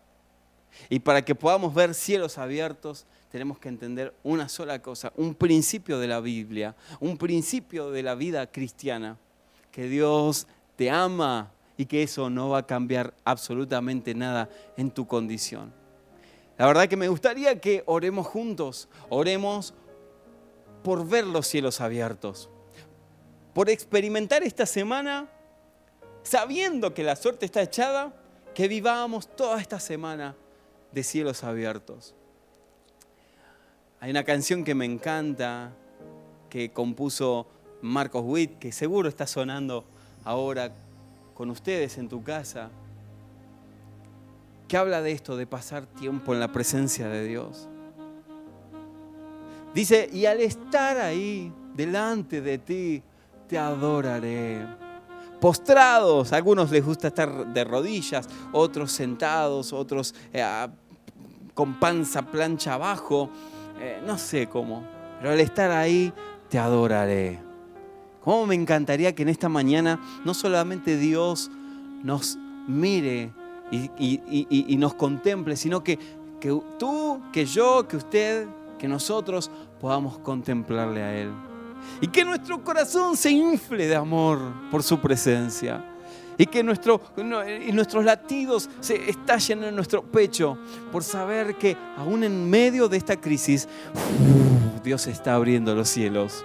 Y 0.88 1.00
para 1.00 1.24
que 1.26 1.34
podamos 1.34 1.74
ver 1.74 1.96
cielos 1.96 2.38
abiertos, 2.38 3.08
tenemos 3.32 3.60
que 3.60 3.70
entender 3.70 4.14
una 4.24 4.50
sola 4.50 4.82
cosa, 4.82 5.12
un 5.16 5.36
principio 5.36 6.00
de 6.00 6.08
la 6.08 6.20
Biblia, 6.20 6.76
un 7.00 7.18
principio 7.18 7.92
de 7.92 8.04
la 8.04 8.16
vida 8.16 8.48
cristiana, 8.52 9.18
que 9.72 9.88
Dios 9.88 10.48
te 10.76 10.90
ama 10.90 11.52
y 11.78 11.86
que 11.86 12.04
eso 12.04 12.30
no 12.30 12.50
va 12.50 12.60
a 12.60 12.68
cambiar 12.68 13.14
absolutamente 13.24 14.14
nada 14.14 14.50
en 14.78 14.92
tu 14.92 15.08
condición. 15.08 15.72
La 16.58 16.66
verdad 16.66 16.88
que 16.88 16.98
me 16.98 17.08
gustaría 17.08 17.62
que 17.62 17.84
oremos 17.86 18.28
juntos, 18.28 18.90
oremos 19.10 19.74
por 20.84 21.08
ver 21.08 21.26
los 21.26 21.48
cielos 21.48 21.80
abiertos 21.82 22.50
por 23.54 23.70
experimentar 23.70 24.44
esta 24.44 24.66
semana, 24.66 25.28
sabiendo 26.24 26.94
que 26.94 27.04
la 27.04 27.16
suerte 27.16 27.46
está 27.46 27.62
echada, 27.62 28.14
que 28.54 28.68
vivamos 28.68 29.36
toda 29.36 29.60
esta 29.60 29.80
semana 29.80 30.36
de 30.92 31.04
cielos 31.04 31.44
abiertos. 31.44 32.16
Hay 34.02 34.12
una 34.12 34.24
canción 34.24 34.64
que 34.64 34.76
me 34.76 34.86
encanta, 34.86 35.74
que 36.50 36.72
compuso 36.72 37.48
Marcos 37.82 38.24
Witt, 38.26 38.58
que 38.58 38.72
seguro 38.72 39.10
está 39.10 39.28
sonando 39.28 39.84
ahora 40.24 40.72
con 41.34 41.50
ustedes 41.50 41.98
en 41.98 42.08
tu 42.08 42.24
casa, 42.24 42.70
que 44.70 44.78
habla 44.78 45.02
de 45.02 45.12
esto, 45.12 45.36
de 45.36 45.46
pasar 45.46 45.86
tiempo 45.86 46.34
en 46.34 46.40
la 46.40 46.50
presencia 46.50 47.10
de 47.10 47.28
Dios. 47.28 47.68
Dice, 49.74 50.10
y 50.14 50.26
al 50.26 50.40
estar 50.40 50.98
ahí, 50.98 51.52
delante 51.76 52.40
de 52.40 52.58
ti, 52.58 53.04
te 53.50 53.58
adoraré. 53.58 54.66
Postrados, 55.42 56.32
a 56.32 56.38
algunos 56.38 56.72
les 56.72 56.86
gusta 56.86 57.10
estar 57.10 57.48
de 57.48 57.64
rodillas, 57.66 58.30
otros 58.54 58.94
sentados, 58.94 59.74
otros 59.74 60.16
eh, 60.32 60.68
con 61.54 61.80
panza 61.80 62.22
plancha 62.22 62.76
abajo, 62.76 63.30
eh, 63.80 64.02
no 64.06 64.18
sé 64.18 64.48
cómo, 64.48 64.84
pero 65.20 65.32
al 65.32 65.40
estar 65.40 65.72
ahí 65.72 66.14
te 66.50 66.60
adoraré. 66.60 67.40
¿Cómo 68.24 68.46
me 68.46 68.56
encantaría 68.56 69.16
que 69.16 69.24
en 69.24 69.30
esta 69.30 69.50
mañana 69.50 70.00
no 70.26 70.34
solamente 70.34 70.98
Dios 70.98 71.50
nos 72.04 72.38
mire 72.68 73.32
y, 73.72 74.76
nos 74.78 74.94
contemple, 74.94 75.56
sino 75.56 75.84
que, 75.84 75.98
que 76.40 76.60
tú, 76.78 77.22
que 77.32 77.46
yo, 77.46 77.88
que 77.88 77.98
usted, 77.98 78.48
que 78.78 78.88
nosotros 78.88 79.50
podamos 79.80 80.18
contemplarle 80.20 81.02
a 81.02 81.16
Él 81.16 81.32
y 82.02 82.08
que 82.08 82.24
nuestro 82.26 82.64
corazón 82.64 83.16
se 83.18 83.32
infle 83.32 83.88
de 83.88 83.96
amor 83.96 84.40
por 84.72 84.84
su 84.84 85.00
presencia. 85.00 85.84
Y 86.40 86.48
que 86.48 86.64
nuestro, 86.64 87.02
y 87.16 87.72
nuestros 87.72 88.04
latidos 88.04 88.68
se 88.80 89.10
estallen 89.10 89.64
en 89.66 89.76
nuestro 89.76 90.02
pecho 90.02 90.58
por 90.92 91.04
saber 91.04 91.56
que 91.56 91.78
aún 91.98 92.24
en 92.24 92.50
medio 92.50 92.90
de 92.90 92.98
esta 92.98 93.16
crisis, 93.16 93.68
Dios 94.84 95.06
está 95.06 95.36
abriendo 95.36 95.76
los 95.76 95.90
cielos. 95.90 96.44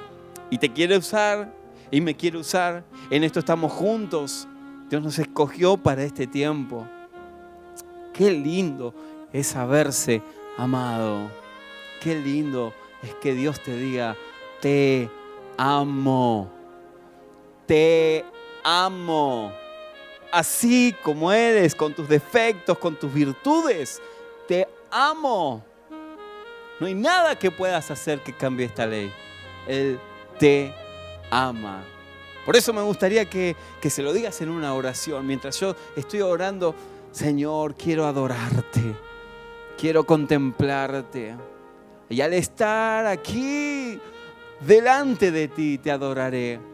Y 0.50 0.58
te 0.58 0.70
quiere 0.70 0.98
usar 0.98 1.50
y 1.90 2.02
me 2.02 2.14
quiere 2.14 2.36
usar. 2.36 2.84
En 3.08 3.24
esto 3.24 3.38
estamos 3.38 3.72
juntos 3.72 4.46
Dios 4.88 5.02
nos 5.02 5.18
escogió 5.18 5.76
para 5.76 6.04
este 6.04 6.26
tiempo. 6.26 6.86
Qué 8.12 8.30
lindo 8.30 8.94
es 9.32 9.48
saberse 9.48 10.22
amado. 10.56 11.30
Qué 12.00 12.14
lindo 12.14 12.72
es 13.02 13.14
que 13.14 13.34
Dios 13.34 13.60
te 13.62 13.76
diga, 13.76 14.16
te 14.60 15.10
amo. 15.56 16.50
Te 17.66 18.24
amo. 18.62 19.52
Así 20.34 20.92
como 21.04 21.30
eres, 21.30 21.76
con 21.76 21.94
tus 21.94 22.08
defectos, 22.08 22.76
con 22.78 22.96
tus 22.96 23.14
virtudes, 23.14 24.02
te 24.48 24.66
amo. 24.90 25.62
No 26.80 26.88
hay 26.88 26.94
nada 26.94 27.38
que 27.38 27.52
puedas 27.52 27.88
hacer 27.92 28.18
que 28.18 28.32
cambie 28.32 28.66
esta 28.66 28.84
ley. 28.84 29.12
Él 29.68 29.96
te 30.40 30.74
ama. 31.30 31.84
Por 32.44 32.56
eso 32.56 32.72
me 32.72 32.82
gustaría 32.82 33.30
que, 33.30 33.54
que, 33.80 33.90
se 33.90 34.02
lo 34.02 34.12
digas 34.12 34.40
en 34.40 34.48
una 34.48 34.74
oración. 34.74 35.24
Mientras 35.24 35.60
yo 35.60 35.76
estoy 35.94 36.20
orando, 36.22 36.74
Señor, 37.12 37.76
quiero 37.76 38.04
adorarte. 38.04 38.96
Quiero 39.78 40.02
contemplarte. 40.02 41.36
Y 42.08 42.20
al 42.20 42.32
estar 42.32 43.06
aquí 43.06 44.00
delante 44.66 45.30
de 45.30 45.46
ti, 45.46 45.78
te 45.78 45.92
adoraré 45.92 46.73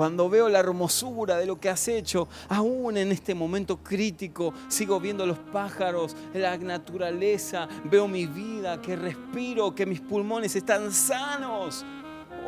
cuando 0.00 0.30
veo 0.30 0.48
la 0.48 0.60
hermosura 0.60 1.36
de 1.36 1.44
lo 1.44 1.60
que 1.60 1.68
has 1.68 1.86
hecho, 1.86 2.26
aún 2.48 2.96
en 2.96 3.12
este 3.12 3.34
momento 3.34 3.80
crítico, 3.84 4.54
sigo 4.66 4.98
viendo 4.98 5.26
los 5.26 5.36
pájaros, 5.36 6.16
la 6.32 6.56
naturaleza, 6.56 7.68
veo 7.84 8.08
mi 8.08 8.24
vida, 8.24 8.80
que 8.80 8.96
respiro, 8.96 9.74
que 9.74 9.84
mis 9.84 10.00
pulmones 10.00 10.56
están 10.56 10.90
sanos. 10.90 11.84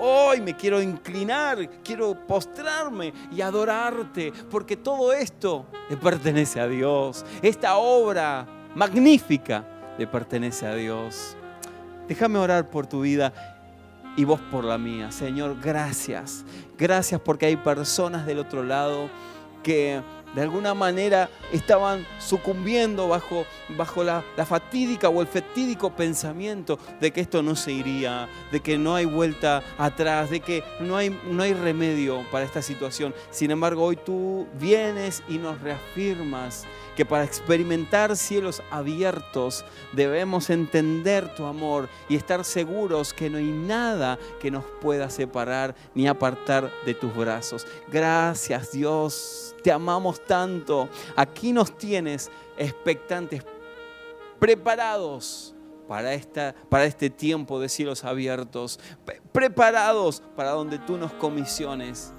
Hoy 0.00 0.40
me 0.40 0.56
quiero 0.56 0.80
inclinar, 0.80 1.82
quiero 1.82 2.26
postrarme 2.26 3.12
y 3.30 3.42
adorarte, 3.42 4.32
porque 4.50 4.78
todo 4.78 5.12
esto 5.12 5.66
le 5.90 5.98
pertenece 5.98 6.58
a 6.58 6.66
Dios. 6.66 7.22
Esta 7.42 7.76
obra 7.76 8.46
magnífica 8.74 9.94
le 9.98 10.06
pertenece 10.06 10.66
a 10.66 10.74
Dios. 10.74 11.36
Déjame 12.08 12.38
orar 12.38 12.70
por 12.70 12.86
tu 12.86 13.02
vida 13.02 13.51
y 14.16 14.24
vos 14.24 14.40
por 14.50 14.64
la 14.64 14.78
mía. 14.78 15.10
Señor, 15.12 15.56
gracias. 15.62 16.44
Gracias 16.78 17.20
porque 17.20 17.46
hay 17.46 17.56
personas 17.56 18.26
del 18.26 18.38
otro 18.38 18.62
lado 18.62 19.08
que 19.62 20.02
de 20.34 20.40
alguna 20.40 20.72
manera 20.74 21.28
estaban 21.52 22.06
sucumbiendo 22.18 23.08
bajo, 23.08 23.44
bajo 23.76 24.02
la, 24.02 24.24
fatídica 24.46 25.08
o 25.08 25.20
el 25.20 25.26
fatídico 25.26 25.94
pensamiento 25.94 26.78
de 27.00 27.10
que 27.10 27.20
esto 27.20 27.42
no 27.42 27.54
se 27.54 27.72
iría, 27.72 28.28
de 28.50 28.60
que 28.60 28.78
no 28.78 28.94
hay 28.94 29.04
vuelta 29.04 29.62
atrás, 29.76 30.30
de 30.30 30.40
que 30.40 30.64
no 30.80 30.96
hay, 30.96 31.18
no 31.30 31.42
hay 31.42 31.52
remedio 31.52 32.24
para 32.30 32.44
esta 32.44 32.62
situación. 32.62 33.14
Sin 33.30 33.50
embargo, 33.50 33.84
hoy 33.84 33.96
tú 33.96 34.46
vienes 34.58 35.22
y 35.28 35.38
nos 35.38 35.60
reafirmas 35.60 36.64
que 36.96 37.04
para 37.06 37.24
experimentar 37.24 38.16
cielos 38.16 38.62
abiertos 38.70 39.64
debemos 39.92 40.50
entender 40.50 41.34
tu 41.34 41.44
amor 41.44 41.88
y 42.08 42.16
estar 42.16 42.44
seguros 42.44 43.12
que 43.12 43.30
no 43.30 43.38
hay 43.38 43.50
nada 43.50 44.18
que 44.40 44.50
nos 44.50 44.64
pueda 44.80 45.10
separar 45.10 45.74
ni 45.94 46.06
apartar 46.06 46.70
de 46.84 46.94
tus 46.94 47.14
brazos. 47.14 47.66
Gracias 47.90 48.72
Dios, 48.72 49.54
te 49.62 49.72
amamos 49.72 50.24
tanto. 50.24 50.88
Aquí 51.16 51.52
nos 51.52 51.76
tienes 51.76 52.30
expectantes, 52.56 53.42
preparados 54.38 55.54
para, 55.88 56.14
esta, 56.14 56.54
para 56.68 56.84
este 56.84 57.10
tiempo 57.10 57.60
de 57.60 57.68
cielos 57.68 58.04
abiertos, 58.04 58.78
preparados 59.32 60.22
para 60.36 60.50
donde 60.50 60.78
tú 60.78 60.96
nos 60.96 61.12
comisiones. 61.14 62.12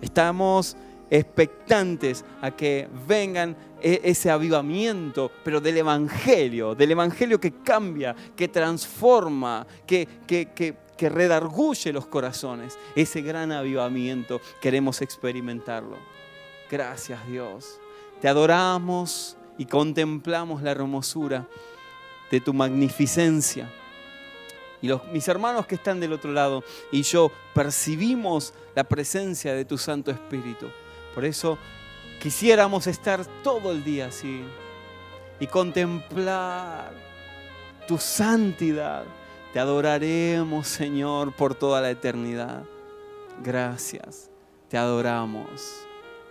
Estamos 0.00 0.76
expectantes 1.10 2.24
a 2.40 2.52
que 2.52 2.88
vengan 3.06 3.56
e-, 3.82 4.00
ese 4.04 4.30
avivamiento, 4.30 5.30
pero 5.42 5.60
del 5.60 5.78
Evangelio, 5.78 6.74
del 6.74 6.92
Evangelio 6.92 7.40
que 7.40 7.54
cambia, 7.62 8.14
que 8.36 8.48
transforma, 8.48 9.66
que, 9.86 10.06
que, 10.26 10.50
que, 10.54 10.76
que 10.96 11.08
redarguye 11.08 11.92
los 11.92 12.06
corazones. 12.06 12.78
Ese 12.94 13.22
gran 13.22 13.52
avivamiento 13.52 14.40
queremos 14.60 15.02
experimentarlo. 15.02 15.96
Gracias 16.70 17.26
Dios. 17.26 17.80
Te 18.20 18.28
adoramos 18.28 19.36
y 19.58 19.66
contemplamos 19.66 20.62
la 20.62 20.70
hermosura 20.70 21.48
de 22.30 22.40
tu 22.40 22.54
magnificencia. 22.54 23.68
Y 24.82 24.88
los, 24.88 25.04
mis 25.08 25.26
hermanos 25.28 25.66
que 25.66 25.74
están 25.74 26.00
del 26.00 26.12
otro 26.12 26.32
lado 26.32 26.64
y 26.92 27.02
yo 27.02 27.30
percibimos 27.54 28.54
la 28.74 28.84
presencia 28.84 29.52
de 29.54 29.64
tu 29.64 29.76
Santo 29.76 30.10
Espíritu. 30.10 30.66
Por 31.14 31.24
eso 31.24 31.58
quisiéramos 32.20 32.86
estar 32.86 33.24
todo 33.42 33.72
el 33.72 33.82
día 33.82 34.06
así 34.06 34.42
y 35.38 35.46
contemplar 35.46 36.92
tu 37.88 37.98
santidad. 37.98 39.04
Te 39.52 39.58
adoraremos, 39.58 40.68
Señor, 40.68 41.32
por 41.32 41.54
toda 41.54 41.80
la 41.80 41.90
eternidad. 41.90 42.62
Gracias, 43.42 44.30
te 44.68 44.76
adoramos. 44.76 45.86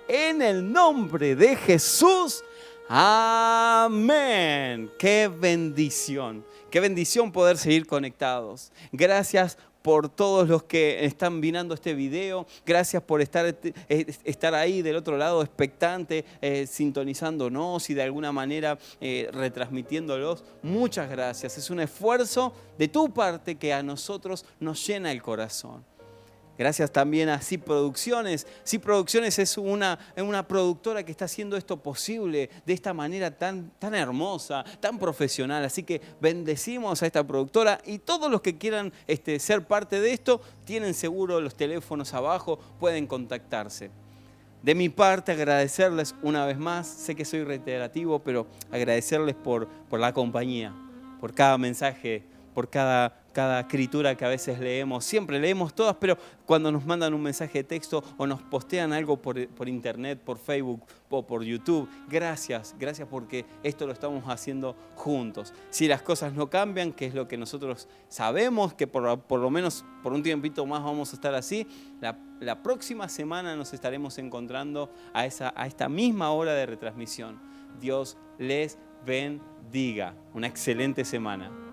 En 0.07 0.41
el 0.41 0.71
nombre 0.71 1.35
de 1.35 1.55
Jesús. 1.55 2.43
Amén. 2.87 4.89
Qué 4.97 5.27
bendición. 5.27 6.45
Qué 6.71 6.79
bendición 6.79 7.31
poder 7.31 7.57
seguir 7.57 7.85
conectados. 7.85 8.71
Gracias 8.91 9.57
por 9.81 10.09
todos 10.09 10.47
los 10.47 10.63
que 10.63 11.05
están 11.05 11.39
mirando 11.39 11.73
este 11.73 11.93
video. 11.93 12.45
Gracias 12.65 13.01
por 13.03 13.21
estar, 13.21 13.45
eh, 13.45 14.05
estar 14.23 14.53
ahí 14.53 14.81
del 14.81 14.95
otro 14.95 15.17
lado, 15.17 15.41
expectante, 15.41 16.25
eh, 16.41 16.67
sintonizándonos 16.67 17.89
y 17.89 17.93
de 17.93 18.03
alguna 18.03 18.31
manera 18.31 18.77
eh, 19.01 19.29
retransmitiéndolos. 19.31 20.43
Muchas 20.61 21.09
gracias. 21.09 21.57
Es 21.57 21.69
un 21.69 21.79
esfuerzo 21.79 22.53
de 22.77 22.87
tu 22.87 23.11
parte 23.13 23.55
que 23.55 23.73
a 23.73 23.83
nosotros 23.83 24.45
nos 24.59 24.85
llena 24.85 25.11
el 25.11 25.21
corazón. 25.21 25.83
Gracias 26.59 26.91
también 26.91 27.29
a 27.29 27.39
CIP 27.39 27.63
Producciones. 27.63 28.45
CIP 28.67 28.83
Producciones 28.83 29.39
es 29.39 29.57
una, 29.57 29.97
una 30.17 30.45
productora 30.45 31.03
que 31.03 31.11
está 31.11 31.23
haciendo 31.23 31.55
esto 31.55 31.81
posible 31.81 32.49
de 32.65 32.73
esta 32.73 32.93
manera 32.93 33.31
tan, 33.31 33.71
tan 33.79 33.95
hermosa, 33.95 34.65
tan 34.81 34.99
profesional. 34.99 35.63
Así 35.63 35.83
que 35.83 36.01
bendecimos 36.19 37.01
a 37.01 37.05
esta 37.05 37.25
productora 37.25 37.79
y 37.85 37.99
todos 37.99 38.29
los 38.29 38.41
que 38.41 38.57
quieran 38.57 38.91
este, 39.07 39.39
ser 39.39 39.67
parte 39.67 40.01
de 40.01 40.11
esto, 40.11 40.41
tienen 40.65 40.93
seguro 40.93 41.39
los 41.39 41.55
teléfonos 41.55 42.13
abajo, 42.13 42.59
pueden 42.77 43.07
contactarse. 43.07 43.89
De 44.61 44.75
mi 44.75 44.89
parte, 44.89 45.31
agradecerles 45.31 46.13
una 46.21 46.45
vez 46.45 46.57
más, 46.57 46.87
sé 46.87 47.15
que 47.15 47.23
soy 47.23 47.45
reiterativo, 47.45 48.19
pero 48.19 48.47
agradecerles 48.69 49.35
por, 49.35 49.69
por 49.89 50.01
la 50.01 50.11
compañía, 50.11 50.75
por 51.21 51.33
cada 51.33 51.57
mensaje, 51.57 52.25
por 52.53 52.69
cada 52.69 53.18
cada 53.31 53.61
escritura 53.61 54.15
que 54.15 54.25
a 54.25 54.29
veces 54.29 54.59
leemos. 54.59 55.05
Siempre 55.05 55.39
leemos 55.39 55.73
todas, 55.73 55.95
pero 55.99 56.17
cuando 56.45 56.71
nos 56.71 56.85
mandan 56.85 57.13
un 57.13 57.21
mensaje 57.21 57.59
de 57.59 57.63
texto 57.63 58.03
o 58.17 58.27
nos 58.27 58.41
postean 58.41 58.93
algo 58.93 59.17
por, 59.21 59.47
por, 59.49 59.69
internet, 59.69 60.19
por 60.19 60.37
Facebook 60.37 60.81
o 61.09 61.25
por 61.25 61.43
YouTube, 61.43 61.87
gracias, 62.09 62.75
gracias 62.79 63.07
porque 63.07 63.45
esto 63.63 63.85
lo 63.85 63.93
estamos 63.93 64.23
haciendo 64.27 64.75
juntos. 64.95 65.53
Si 65.69 65.87
las 65.87 66.01
cosas 66.01 66.33
no 66.33 66.49
cambian, 66.49 66.91
que 66.93 67.05
es 67.05 67.13
lo 67.13 67.27
que 67.27 67.37
nosotros 67.37 67.87
sabemos, 68.07 68.73
que 68.73 68.87
por, 68.87 69.19
por 69.21 69.39
lo 69.39 69.49
menos 69.49 69.85
por 70.03 70.13
un 70.13 70.23
tiempito 70.23 70.65
más 70.65 70.83
vamos 70.83 71.11
a 71.11 71.15
estar 71.15 71.35
así, 71.35 71.67
la, 72.01 72.17
la 72.39 72.63
próxima 72.63 73.09
semana 73.09 73.55
nos 73.55 73.73
estaremos 73.73 74.17
encontrando 74.17 74.91
a, 75.13 75.25
esa, 75.25 75.53
a 75.55 75.67
esta 75.67 75.89
misma 75.89 76.31
hora 76.31 76.53
de 76.53 76.65
retransmisión. 76.65 77.39
Dios 77.79 78.17
les 78.37 78.77
bendiga. 79.05 80.15
Una 80.33 80.47
excelente 80.47 81.05
semana. 81.05 81.68